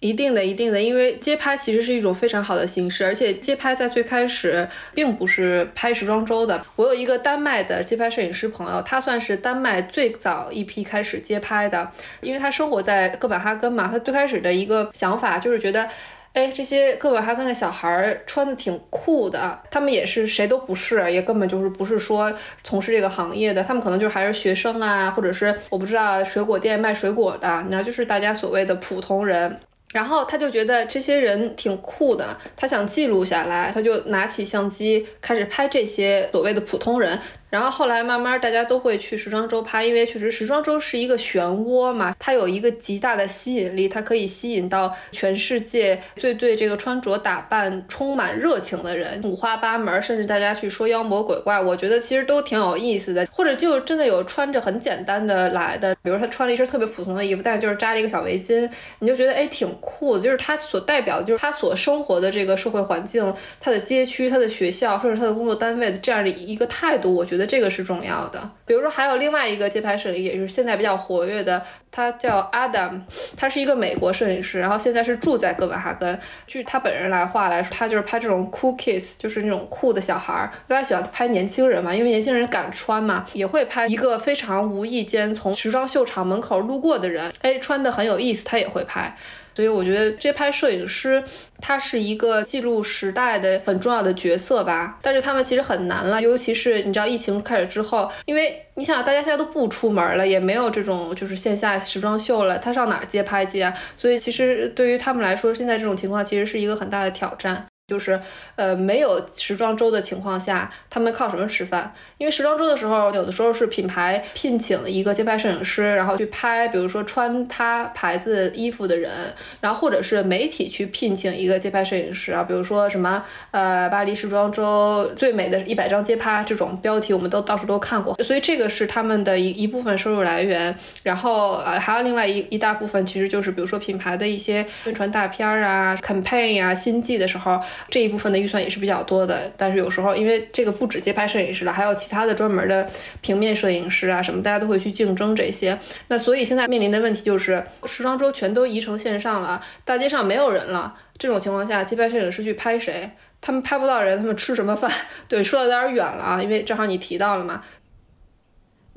[0.01, 6.63] 一定的，一定的，因为街拍其实是一种非常好的形式，而且街拍在最开始并不是拍时装周的。
[6.75, 11.89] 我有一个丹麦的街拍摄影师朋友，他算是丹麦最早一批开始街拍的，
[12.21, 13.87] 因为他生活在哥本哈根嘛。
[13.87, 15.87] 他最开始的一个想法就是觉得，
[16.33, 22.31] 哎，这些哥本哈根的小孩儿穿的挺酷的，他们也是谁都不是，也根本就是不是说
[22.63, 29.57] 从事这个行业的，他们可能就是还是学生啊，或者是我不知道水果店卖水果的，然后就是大家所谓的普通人。
[29.95, 37.17] 然后他就觉得这些人挺酷的，他想记录下来，他就拿起相机开始拍这些所谓的普通人。
[37.49, 53.25] 然后后来慢慢大家都会去时装周拍，因为确实时装周是一个漩涡嘛，它有一个极大的吸引力，它可以吸引到全世界最对这个穿着打扮充满热情的人，五花八门，甚至大家去说妖魔鬼怪，我觉得其实都挺有意思的。
[53.31, 67.34] 或者就真的有穿着很简单的来的，比如他穿了一身特别普通的衣服，但是就是扎了一个小围巾，你就觉得哎挺酷的，就是他所代表的就是他所生活的这个社会环境，他的街区、他的学校，甚至他的工作单位的这样的一个态度，我觉得。
[67.35, 68.49] 觉得这个是重要的。
[68.65, 71.61] 比如说，还有另外一个街拍摄影，也是现在比较活跃的，
[71.91, 73.01] 他叫 Adam，
[73.35, 76.17] 他是一个美国摄影师，然后现在是住在哥本哈根。
[76.47, 80.49] 据他本人来话来说，他就是拍这种 cool kids，就是那种酷的小孩儿。
[80.67, 89.15] 大家喜欢拍年轻人嘛，因为年轻人敢穿嘛，也会拍一个非常无意间从时装秀场门口路过的人，哎，穿的很有意思，他也会拍。
[89.55, 91.23] 所以我觉得街拍摄影师
[91.61, 103.73] 他是一个记录时代的很重要的角色吧，但是他们其实很难了，尤其是你知道疫情开始之后，因为你想大家现在都不出门了，也没有这种就是线下时装秀了，他上哪儿街拍去啊？
[103.95, 107.65] 所以其实对于他们来说，现在这种情况其实是一个很大的挑战。
[107.87, 108.19] 就是，
[108.55, 111.93] 呃，没有时装周的情况下，他们靠什么吃饭？
[112.17, 119.31] 因为时装周的时候，有的时候是品牌聘请一个街拍摄影师，然后去拍，比如说穿他牌子衣服的人，
[119.61, 130.75] 然后或者是媒体去聘请一个街拍摄影师啊，比如说什么，呃，巴黎时装周最美的一百张街拍这种标题，我们都到处都看过，所以这个是他们的一一部分收入来源。
[131.03, 137.61] 然后，呃，还有另外一一大部分，其实就是比如说品牌的一些宣传大片啊、campaign 啊、新季的时候。
[137.89, 142.89] 这一部分的预算也是比较多的，但是有时候因为这个不止街拍摄影师了，还有其他的专门的
[143.21, 145.77] 平面摄影师啊什么，大家都会去竞争这些。
[146.07, 150.95] 那所以现在面临的问题就是，时装周全都移成线上了，大街上没有人了。
[151.17, 153.09] 这种情况下，街拍摄影师去拍谁？
[153.39, 154.91] 他们拍不到人，他们吃什么饭？
[155.29, 157.63] 对，说的有点远了啊，因为正好你提到了嘛。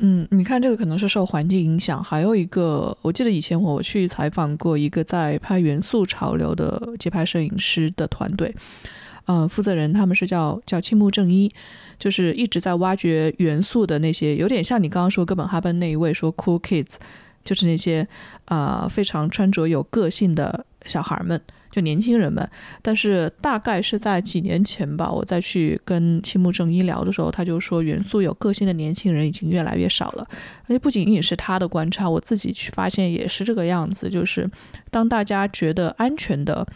[0.00, 8.54] 嗯，你看这个可能是受环境影响，还有一个，我记得以前我去采访过一个在拍元素潮流的街拍摄影师的团队，
[9.26, 11.50] 呃，负责人他们是叫叫青木正一，
[11.98, 16.94] 就是一直在挖掘元素的那些，有点像你刚刚说哥本哈根那一位说 cool kids，
[17.42, 18.06] 就是那些
[18.44, 21.40] 呃非常穿着有个性的小孩们。
[21.70, 22.48] 就年轻人们，
[22.80, 30.26] 但是大概是在几年前吧，我再去跟青木正一聊的时候，他就说元素有个性的年轻人已经越来越少了。
[30.64, 34.08] 而且不仅仅是他的观察，我自己去发现也是这个样子。
[34.08, 34.50] 就是
[34.90, 36.66] 当大家觉得安全的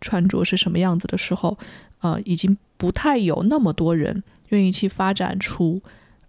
[0.00, 1.56] 穿着是什么样子的时候，
[2.00, 5.82] 呃，已经不太有那么多人愿意去发展出。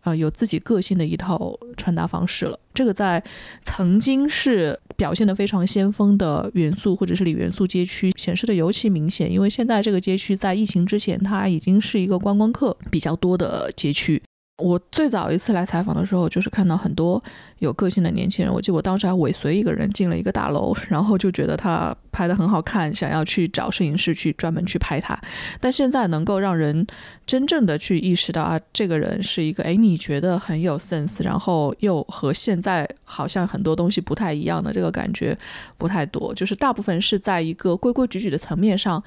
[0.03, 2.59] 呃，有自己个性的一套穿搭方式了。
[2.73, 3.23] 这个在
[3.63, 14.21] 曾经是表现的非常先锋的元素或者是里元素街区显示的尤其明显，因为现在这个街区在疫情之前，它已经是一个观光客比较多的街区。
[14.59, 17.21] 我最早一次来采访的时候，就是看到很多
[17.57, 18.53] 有个性的年轻人。
[18.53, 25.19] 我记得我当时还尾随一个人进了一个大楼，然后就觉得他拍的很好看，想要去找摄影师去专门去拍他。
[25.59, 26.85] 但现在能够让人
[27.25, 35.35] 真正的去意识到啊，这个人是一个哎，你觉得很有 sense，然后又和现在好像很多东西不太一样的这个感觉
[35.79, 39.03] 不太多，就是大部分是在一个规规矩矩的层面上。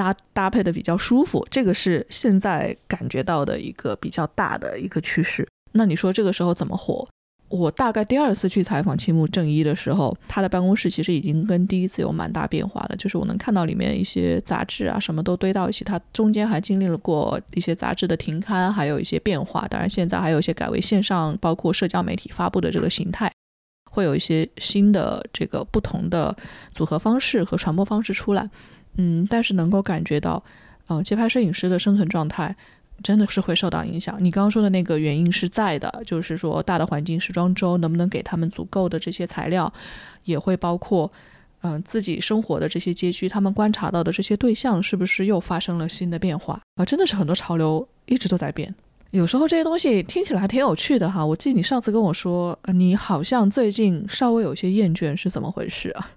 [0.00, 5.46] 搭搭配的比较舒服，这个是现在感觉到的一个比较大的一个趋势。
[5.72, 7.06] 那你说这个时候怎么火？
[7.48, 12.96] 我大概第二次去采访青木正一的时候，他的办公室其实已经跟第一次有蛮大变化了。
[12.96, 15.84] 就是我能看到里面一些杂志啊，什么都堆到一起。
[15.84, 19.68] 他中间还经历了过一些杂志的停刊，还有一些变化。
[19.68, 23.30] 当然现在还有一些改为线上，包括社交媒体发布的这个形态，
[23.90, 26.34] 会有一些新的这个不同的
[26.72, 28.48] 组合方式和传播方式出来。
[29.00, 30.42] 嗯，但是能够感觉到，
[30.88, 32.54] 呃，街拍摄影师的生存状态
[33.02, 34.18] 真的是会受到影响。
[34.20, 39.72] 你刚刚说的那个原因是在的，就是说大的环境时装周能不能给他们足够的这些材料，
[40.24, 41.10] 也会包括，
[41.62, 46.84] 嗯，自己生活的这些街区，他们观察到的这些对象是不是又发生了新的变化啊？
[46.84, 48.74] 真的是很多潮流一直都在变。
[49.12, 51.24] 有时候这些东西听起来还挺有趣的哈。
[51.24, 56.10] 我记得你上次跟我说，你好像最近稍微有些厌倦，是怎么回事啊？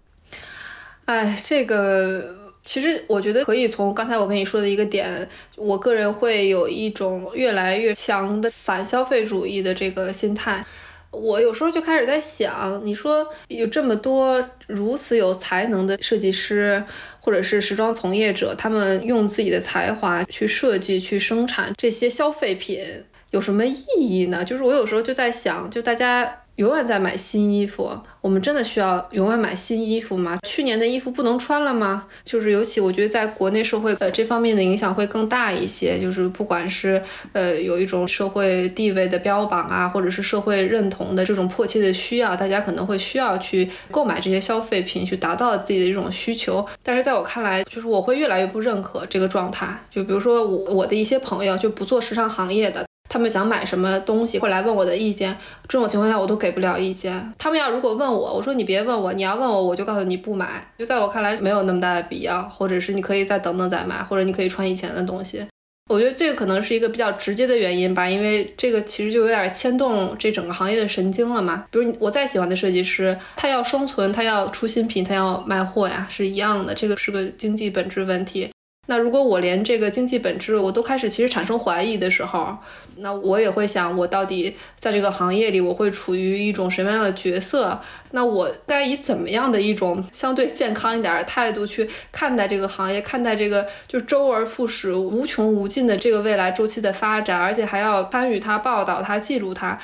[1.06, 2.43] 哎，这个。
[2.64, 10.66] 其实我觉得可以从刚才我跟你说的一个点，我个人会有一种越来越强的反消费主义的这个心态。
[11.12, 16.84] 我有时候就开始在想，你说有这么多如此有才能的设计师
[17.20, 22.84] 或者是时装从业者，他们用自己的才华去设计、去生产这些消费品，
[23.30, 24.44] 有什么意义呢？
[24.44, 27.90] 就是我有时候就在想，就大家永远在买新衣服，
[28.22, 30.38] 我们真的需要永远买新衣服吗？
[30.48, 32.08] 去年的衣服不能穿了吗？
[32.24, 36.00] 就是尤其我觉得在国内社会，呃，这方面的影响会更大一些。
[36.00, 37.02] 就是不管是
[37.32, 46.64] 呃有一种社会地位的标榜啊，或者是社会认同的这种迫切的需要，大家可能会需要去购买这些消费品，去达到自己的一种需求。
[46.84, 49.76] 但是在我看来，就是我会越来越不认可这个状态。
[49.90, 52.86] 就比如说我我的一些朋友就不做时尚行业的。
[53.14, 55.38] 他们想买什么东西，会来问我的意见。
[55.68, 57.32] 这种情况下，我都给不了意见。
[57.38, 60.68] 他们要如果问我，我说你别问我，你要问我，我就告诉你不买。
[60.80, 65.46] 就在我看来，没有那么大的必要，或者是你可以再等等再买，或者你可以穿以前的东西。
[65.92, 71.66] 我觉得这个可能是一个比较直接的原因吧，因为这个其实就有点牵动这整个行业的神经了嘛。
[71.70, 76.74] 比如我再喜欢的设计师，他要生存，他要出新品，他要卖货呀，是一样的。
[76.74, 78.50] 这个是个经济本质问题。
[78.86, 82.58] 那如果我连这个经济本质我都开始其实产生怀疑的时候，
[82.98, 87.80] 那我也会想，我到底在这个行业里我会处于一种什么样的角色？
[88.12, 99.80] 那我该以怎么样的一种相对健康一点的态度去看待这个行业，看待这个就周而复始、无穷无尽的这个未来周期的发展，而且还要参与它、报道它、记录它，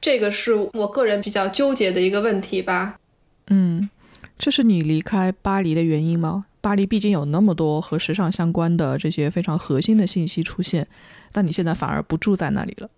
[0.00, 2.94] 这个是我个人比较纠结的一个问题吧。
[3.48, 3.90] 嗯，
[4.38, 6.44] 这是你离开巴黎的原因吗？
[6.64, 10.88] 巴黎毕竟有那么多和时尚相关的这些非常核心的信息出现，
[11.30, 12.88] 但你现在反而不住在那里了。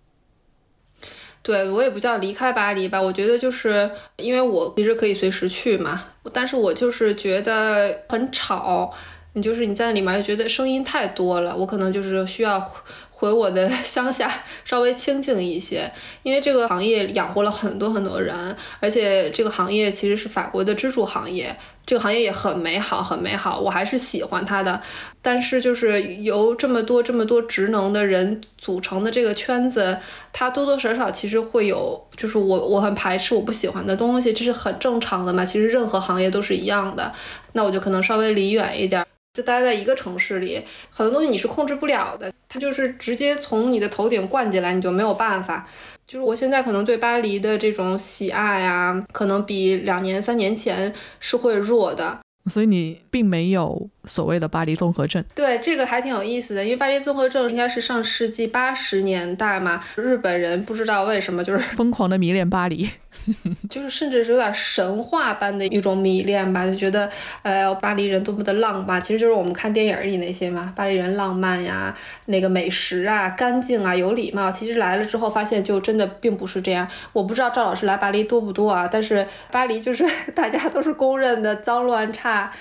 [1.43, 6.01] 对我也不叫离开巴黎吧，我觉得就是因为我其实可以随时去嘛，
[6.31, 8.89] 但是我就是觉得很吵，
[9.33, 12.73] 你就是你在里面觉得声音太多了，我可能就是需要。
[13.19, 14.31] 回我的 乡下
[14.63, 15.91] 稍微清静一些，
[16.21, 24.79] 因为这个行业养活了很多很多人，而且这个行业其实是法国的支柱行业，这个行业也很美好，很美好，我还是喜欢它的。
[25.19, 29.97] 但是就是由这么多这么多职能的人组成的这个圈子，
[30.31, 35.43] 它多多少少其实会有，就是我我很排斥我不喜欢的东西，这是很正常的嘛。
[35.43, 37.11] 其实任何行业都是一样的，
[37.53, 39.03] 那我就可能稍微离远一点。
[39.37, 40.59] 就待在一个城市里，
[40.89, 45.63] 很多东西你是控制不了的，它就是直接从你的头顶灌进来，你就没有办法。
[46.07, 52.17] 就是我现在可能对巴黎的这种喜爱啊，可能比两年、三年前是会弱的。
[52.49, 55.23] 所以你并没有所谓的巴黎综合症。
[55.35, 62.89] 对，这个还挺有意思的，因为巴黎综合症应该是上世纪八十年代嘛，日本人不知道为什么就是 疯狂的迷恋巴黎。
[63.69, 67.09] 就是甚至是有点神话般的一种迷恋吧，就觉得，
[67.41, 71.93] 呃，巴黎人多么的浪漫，其实就是我们看电影里那些嘛，巴黎人浪漫呀，
[72.25, 74.51] 那个美食啊，干净啊，有礼貌。
[74.51, 76.87] 其实来了之后发现，就真的并不是这样。
[77.11, 82.51] 我不知道赵老师来巴黎多不多啊，但是巴黎就是 大家都是公认的脏乱差。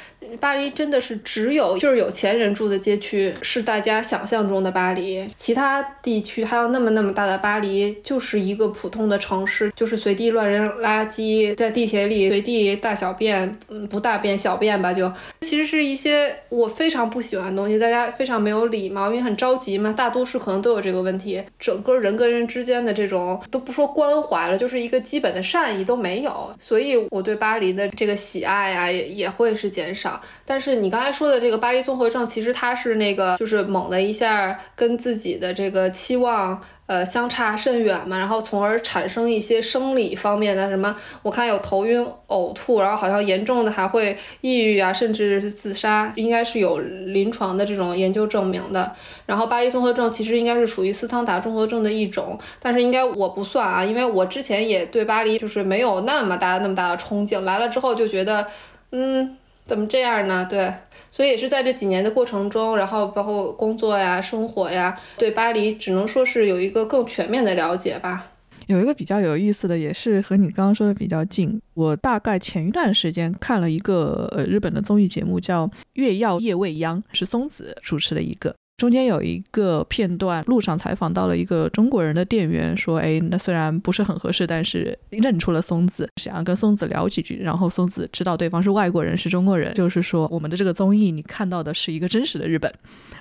[0.41, 15.11] 巴黎真的是只有就是有钱人住的街区是大家想象中的巴黎，其他地区还有那么那么大的巴黎，就是一个普通的城市，就是随地乱扔垃圾，在地铁里随地大小便，嗯，不大便小便吧，就
[15.43, 30.16] 其实是一些我非常不喜欢的东西，大家非常没有礼貌，因为很着急嘛，大都市可能都有这个问题，整个人跟人之间的这种都不说关怀了，就是一个基本的善意都没有，所以我对巴黎的这个喜爱啊，也也会是减少。
[30.45, 48.93] 但是你刚才说的这个巴黎综合症，其实它是那个就是猛的一下跟自己的这个期望呃相差甚远嘛，然后从而产生一些生理方面的什么，我看有头晕、呕吐，然后好像严重的还会抑郁啊，甚至是自杀，应该是有临床的这种研究证明的。
[49.27, 58.47] 然后巴黎综合症其实应该是属于斯汤达综合症的一种，但是应该我不算啊，因为我之前也对巴黎就是没有那么大那么大的憧憬，来了之后就觉得
[58.93, 59.37] 嗯。
[59.67, 60.47] 怎么这样呢？
[60.49, 60.73] 对，
[61.11, 68.31] 所以也是在这几年的过程中，然后包括工作呀、生活呀，对巴黎只能说是有一个更全面的了解吧。
[68.69, 71.61] 有一个比较有意思的，也是和你刚刚说的比较近。
[71.75, 78.55] 我大概前一段时间看了一个呃日本的综艺节目，叫《月曜夜未央》，是松子主持的一个。
[78.77, 87.39] 中间有一个片段，路上采访到了一个中国人的店员，说：“哎，那虽然不是很合适，但是认出了松子，想要跟松子聊几句。
[87.43, 92.71] 然后松子知道对方是外国人，是中国人，就是说我们的这个综艺，你看到的是一个真实的日本。”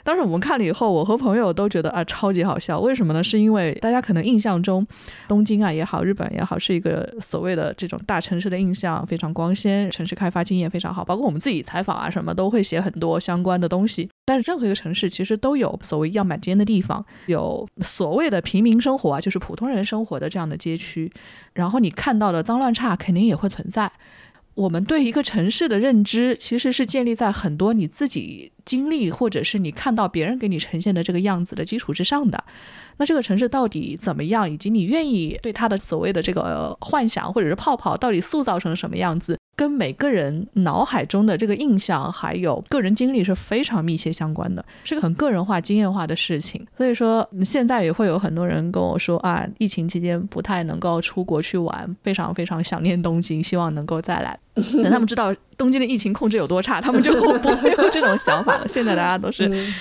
[0.04, 2.82] 当时我们看了以后，我和朋友都觉得啊，超级好笑。
[2.82, 3.24] 为什么呢？
[3.24, 4.86] 是因为大家可能印象中，
[5.26, 11.06] 东京啊也好，日本也好，是一个所谓的这种大城市的印象，非常光鲜，城市开发经验非常好。
[11.06, 14.10] 包括我们自己采访啊什么，都会写很多相关的东西。
[14.26, 21.12] 但是任何一个城市其实都有所谓样板间的地方，有所谓的平民生活啊，就是普通人生活的这样的街区。
[21.54, 23.92] 然后你看到的脏乱差肯定也会存在。
[24.56, 32.42] 我们对一个城市的认知，其实是建立在很多你自己经历，或者是你看到别人给你呈现的这个样子的基础之上的。
[32.96, 46.66] 那这个城市到底怎么样，以及你愿意对它的所谓的这个幻想或者是泡泡，到底塑造成什么样子，跟每个人脑海中的这个印象还有个人经历是非常密切相关的，是个很个人化、经验化的事情。
[46.78, 54.38] 所以说，现在也会有很多人跟我说啊，疫情期间不太能够出国去玩，非常非常想念东京，希望能够再来。
[54.56, 58.68] 等他们知道东京的疫情控制有多差，他们就不会有这种想法了。
[58.68, 59.48] 现在大家都是。
[59.48, 59.74] 嗯，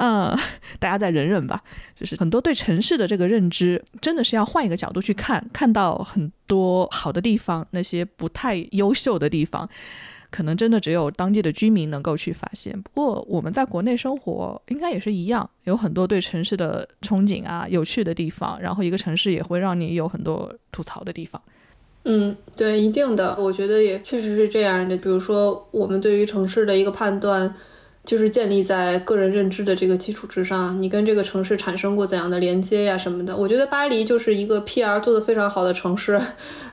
[0.00, 0.36] 嗯
[0.78, 1.62] 大家再忍忍吧。
[1.94, 9.68] 就是很多对城市的这个认知，真的是要换一个角度去看，看到很多好的地方，那些不太优秀的地方，
[10.30, 12.80] 可能真的只有当地的居民能够去发现。
[12.80, 18.56] 不过我们在国内生活，应该也是一样，有很多对城市的憧憬啊，有趣的地方。
[18.60, 21.42] 然后一个城市也会让你有很多吐槽的地方。
[22.04, 24.96] 嗯，对，一定的，我觉得也确实是这样的。
[24.96, 27.52] 比如说，我们对于城市的一个判断。
[28.08, 33.36] 就是建立在个人认知的这个基础之上，你跟这个城市产生过怎样的连接呀什么的？
[33.36, 36.18] 我觉得巴黎就是一个 PR 做的非常好的城市。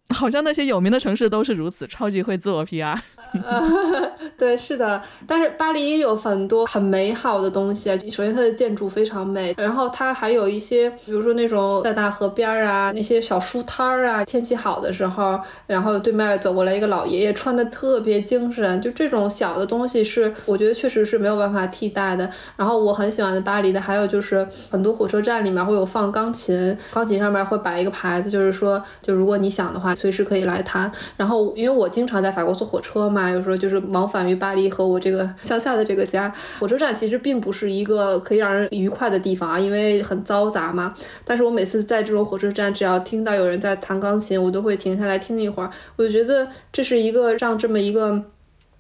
[0.10, 2.98] 好像那些有名的城市都是如此，超级会自我 PR。
[4.38, 5.02] 对，是的。
[5.26, 7.98] 但是巴黎也有很多很美好的东西啊。
[8.12, 14.24] 首先，它的建筑非常美，然后它还有一些，比如说那种在大河边儿啊，那些小书摊儿啊。
[14.24, 18.80] 天气好的时候，然后对面走过来一个老爷爷，穿的特别精神。
[18.82, 22.30] 就这种小的东西，是我觉得确实是没有办法替代的。
[22.56, 29.95] 然后我很喜欢的巴黎的，还有就是很多火车站里面会有放钢琴，钢琴上面会摆一个牌子，就是说，就如果你想的话。
[29.96, 30.92] 随时可以来谈。
[31.18, 36.32] 然后，因为我经常在法国坐火车嘛，有时候就是往返于巴黎和我这个乡下的这个家。
[36.60, 40.94] 火车站其实并不是一个可以让人愉快的地方啊，因为很嘈杂嘛。
[41.24, 45.70] 但是我每次在这种火车站，只要听到有人在弹钢琴，我都会停下来听一会儿。
[45.96, 48.22] 我就觉得这是一个让这么一个。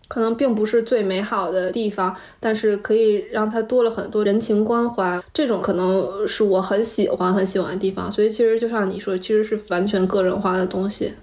[0.07, 8.11] 可能并不是最美好的地方，但是可以让它多了很多人情关怀，这种可能是我很喜欢很喜欢的地方。
[8.11, 11.13] 所以其实就像你说，其实是完全个人化的东西。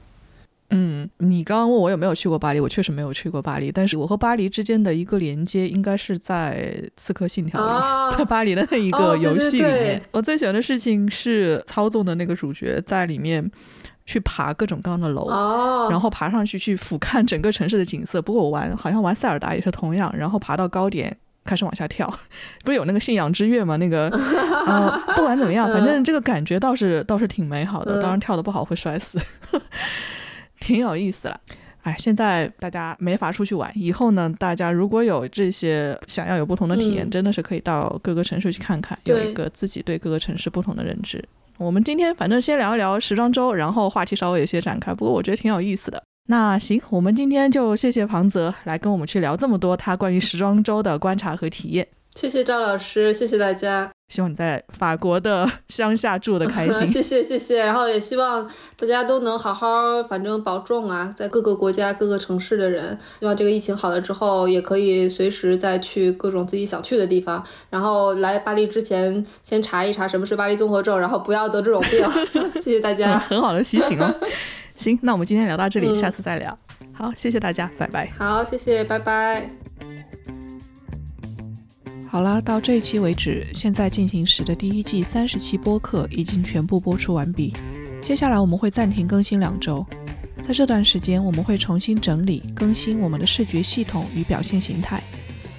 [0.70, 7.60] 嗯，你刚刚问我有没有去过巴黎，我确实没有去过巴黎，但是我和巴黎之间的一个连接应该是在《刺客信条》
[8.10, 10.02] 里，在巴黎的那一个游戏里面。
[10.12, 13.50] 我最喜欢的事情是操纵的那个主角在里面。
[14.05, 18.20] 去爬各种各样的楼，然后爬上去去俯瞰整个城市的景色。
[18.20, 22.07] 不过我玩好像玩塞尔达也是同样，然后爬到高点开始往下跳，
[22.64, 23.76] 不是有那个信仰之跃吗？
[23.76, 24.09] 那个
[24.66, 28.00] 呃，不管怎么样，反正这个感觉倒是倒是挺美好的。
[28.00, 29.18] 当然跳的不好会摔死，
[30.61, 31.40] 挺有意思了。
[31.82, 41.24] 哎，现在大家没法出去玩，以后呢，大家如果有这些想要有不同的体验，真的是可以到各个城市去看看，有一个自己对各个城市不同的认知。
[41.62, 46.02] 我们今天反正先聊一聊时装周，然后话题稍微有些展开，不过我觉得挺有意思的。
[46.28, 51.86] 那行，我们今天就谢谢庞泽来跟我们去聊这么多他关于时装周的观察和体验。
[52.16, 53.91] 谢谢赵老师，谢谢大家。
[54.12, 56.86] 希望你在法国的乡下住的开心。
[56.92, 58.46] 谢谢谢谢，然后也希望
[58.76, 67.42] 大家都能好好，反正保重啊，在各个国家各个城市的人，希望这个疫情好了之后，也可以随时再去各种自己想去的地方。
[67.70, 72.06] 然后来巴黎之前，先查一查什么是巴黎综合症，然后不要得这种病。
[72.60, 74.14] 谢谢大家，很好的提醒哦。
[74.76, 76.58] 行，那我们今天聊到这里，下次再聊。
[76.92, 78.12] 好，谢谢大家，拜拜。
[78.18, 80.11] 好，谢谢，拜拜。
[82.12, 87.54] 好了，到这一期为止，现在进行时的第一季三十期播客已经全部播出完毕。
[88.02, 89.82] 接下来我们会暂停更新两周，
[90.46, 95.02] 在这段时间，我们会重新整理更新我们的视觉系统与表现形态。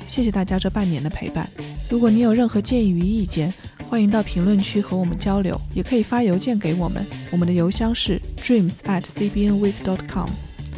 [0.08, 1.50] 谢谢大家这半年的陪伴。
[1.90, 3.52] 如果你有任何建议与意见，
[3.90, 7.04] 欢迎到评论区和我们交流，也可以发邮件给我们。
[7.32, 10.30] 我们的邮箱是 dreams at cbnweek.com。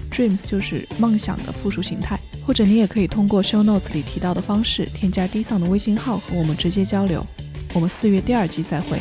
[0.10, 2.18] dreams 就是梦想的复数形态。
[2.46, 7.26] 或者你也可以通过 show notes 里提到的方式添加 Disson 的微信号和我们直接交流。
[7.74, 9.00] 我们四月第二季再会。